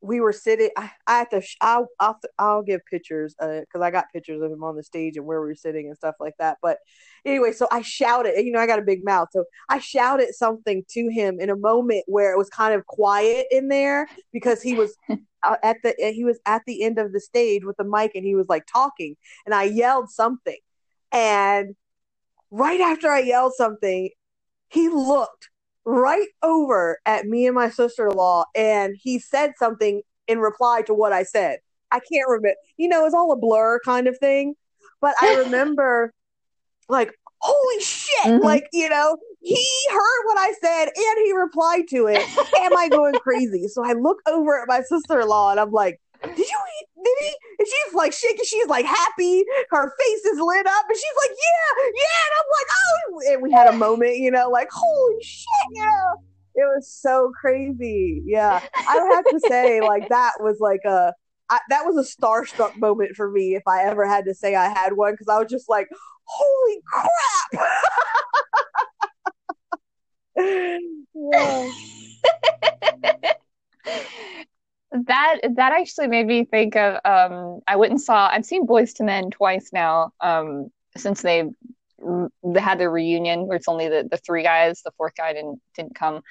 [0.00, 0.70] we were sitting.
[0.76, 1.42] I, I have to.
[1.60, 5.26] I'll I'll, I'll give pictures because I got pictures of him on the stage and
[5.26, 6.58] where we were sitting and stuff like that.
[6.62, 6.78] But
[7.24, 8.34] anyway, so I shouted.
[8.44, 11.56] You know, I got a big mouth, so I shouted something to him in a
[11.56, 15.94] moment where it was kind of quiet in there because he was uh, at the
[15.98, 18.66] he was at the end of the stage with the mic and he was like
[18.72, 20.58] talking, and I yelled something,
[21.10, 21.74] and
[22.50, 24.10] right after I yelled something,
[24.68, 25.48] he looked
[25.88, 30.82] right over at me and my sister in law and he said something in reply
[30.82, 31.60] to what I said.
[31.90, 32.56] I can't remember.
[32.76, 34.54] You know, it's all a blur kind of thing.
[35.00, 36.12] But I remember,
[36.90, 38.26] like, holy shit!
[38.26, 38.44] Mm-hmm.
[38.44, 42.20] Like, you know, he heard what I said and he replied to it.
[42.58, 43.66] Am I going crazy?
[43.68, 46.44] So I look over at my sister in law and I'm like, did you
[46.80, 46.86] eat?
[47.04, 47.34] Did he?
[47.58, 48.44] And she's like shaking.
[48.44, 49.44] She's like happy.
[49.70, 52.20] Her face is lit up, and she's like, yeah, yeah.
[52.26, 53.32] And I'm like, oh.
[53.32, 56.22] And we had a moment, you know, like holy shit, you know.
[56.54, 58.22] It was so crazy.
[58.24, 61.12] Yeah, I have to say, like that was like a
[61.50, 64.68] I, that was a starstruck moment for me if I ever had to say I
[64.68, 65.88] had one because I was just like,
[66.24, 67.08] holy crap.
[71.14, 71.70] yeah
[74.92, 78.98] that that actually made me think of um I went and saw I've seen Boyz
[78.98, 81.44] II Men twice now um since they
[82.42, 85.60] they had their reunion where it's only the, the three guys the fourth guy didn't
[85.74, 86.22] didn't come.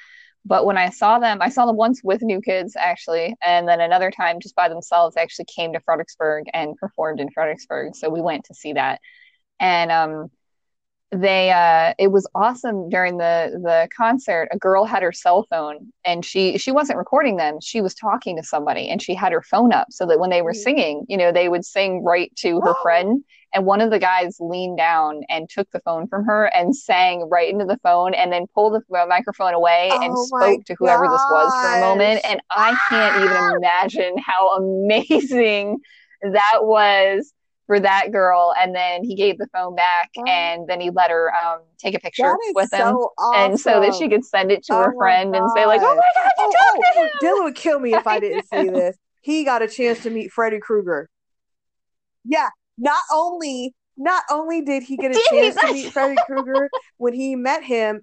[0.45, 3.79] But when I saw them I saw them once with New Kids actually and then
[3.81, 7.95] another time just by themselves they actually came to Fredericksburg and performed in Fredericksburg.
[7.95, 8.99] So we went to see that.
[9.59, 10.31] And um
[11.11, 14.49] they uh it was awesome during the the concert.
[14.51, 18.35] A girl had her cell phone and she she wasn't recording them she was talking
[18.35, 20.61] to somebody and she had her phone up so that when they were mm-hmm.
[20.61, 23.23] singing you know they would sing right to her friend.
[23.53, 27.29] And one of the guys leaned down and took the phone from her and sang
[27.31, 31.05] right into the phone and then pulled the microphone away oh and spoke to whoever
[31.05, 31.13] gosh.
[31.13, 32.21] this was for a moment.
[32.25, 35.77] and i can't even imagine how amazing
[36.21, 37.33] that was
[37.67, 40.25] for that girl and then he gave the phone back oh.
[40.25, 42.95] and then he let her um, take a picture with so him.
[42.95, 43.51] awesome.
[43.51, 45.95] and so that she could send it to oh her friend and say like oh
[45.95, 46.31] my god.
[46.37, 48.97] You oh, talked oh, to him dylan would kill me if i didn't see this.
[49.21, 51.09] He got a chance to meet freddy krueger.
[52.23, 57.13] Yeah not only not only did he get a chance to meet freddy krueger when
[57.13, 58.01] he met him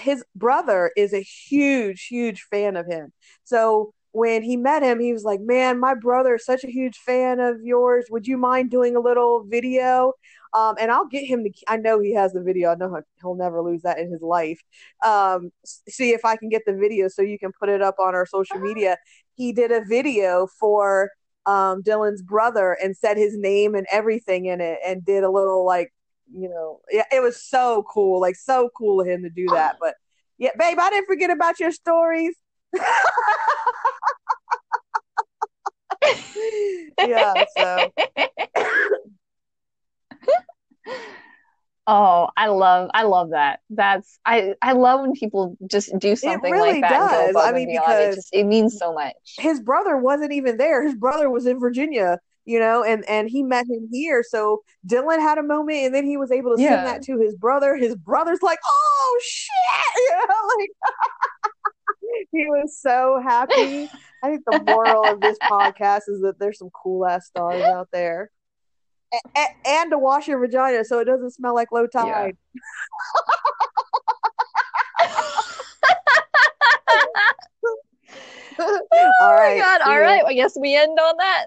[0.00, 3.12] his brother is a huge huge fan of him.
[3.44, 6.96] So when he met him, he was like, Man, my brother is such a huge
[6.96, 8.06] fan of yours.
[8.08, 10.14] Would you mind doing a little video?
[10.54, 12.72] Um, and I'll get him to, I know he has the video.
[12.72, 14.58] I know he'll never lose that in his life.
[15.04, 18.14] Um, see if I can get the video so you can put it up on
[18.14, 18.96] our social media.
[19.34, 21.10] He did a video for
[21.44, 25.66] um, Dylan's brother and said his name and everything in it and did a little
[25.66, 25.92] like,
[26.32, 28.18] you know, yeah, it was so cool.
[28.18, 29.76] Like, so cool of him to do that.
[29.78, 29.96] But
[30.38, 32.34] yeah, babe, I didn't forget about your stories.
[37.06, 37.92] yeah, so
[41.88, 43.60] Oh, I love I love that.
[43.70, 47.32] That's I I love when people just do something really like that.
[47.32, 47.36] Does.
[47.36, 49.14] I mean, because it, just, it means so much.
[49.38, 50.84] His brother wasn't even there.
[50.84, 54.24] His brother was in Virginia, you know, and and he met him here.
[54.28, 56.70] So Dylan had a moment, and then he was able to yeah.
[56.70, 57.76] send that to his brother.
[57.76, 59.50] His brother's like, "Oh shit!"
[59.96, 60.70] You know, like
[62.32, 63.90] he was so happy.
[64.22, 67.88] I think the moral of this podcast is that there's some cool ass stars out
[67.92, 68.30] there.
[69.12, 72.36] A- a- and to wash your vagina so it doesn't smell like low tide.
[72.54, 72.60] Yeah.
[78.58, 79.60] oh all right.
[79.60, 79.80] God.
[79.82, 80.24] All right.
[80.24, 81.46] I guess we end on that.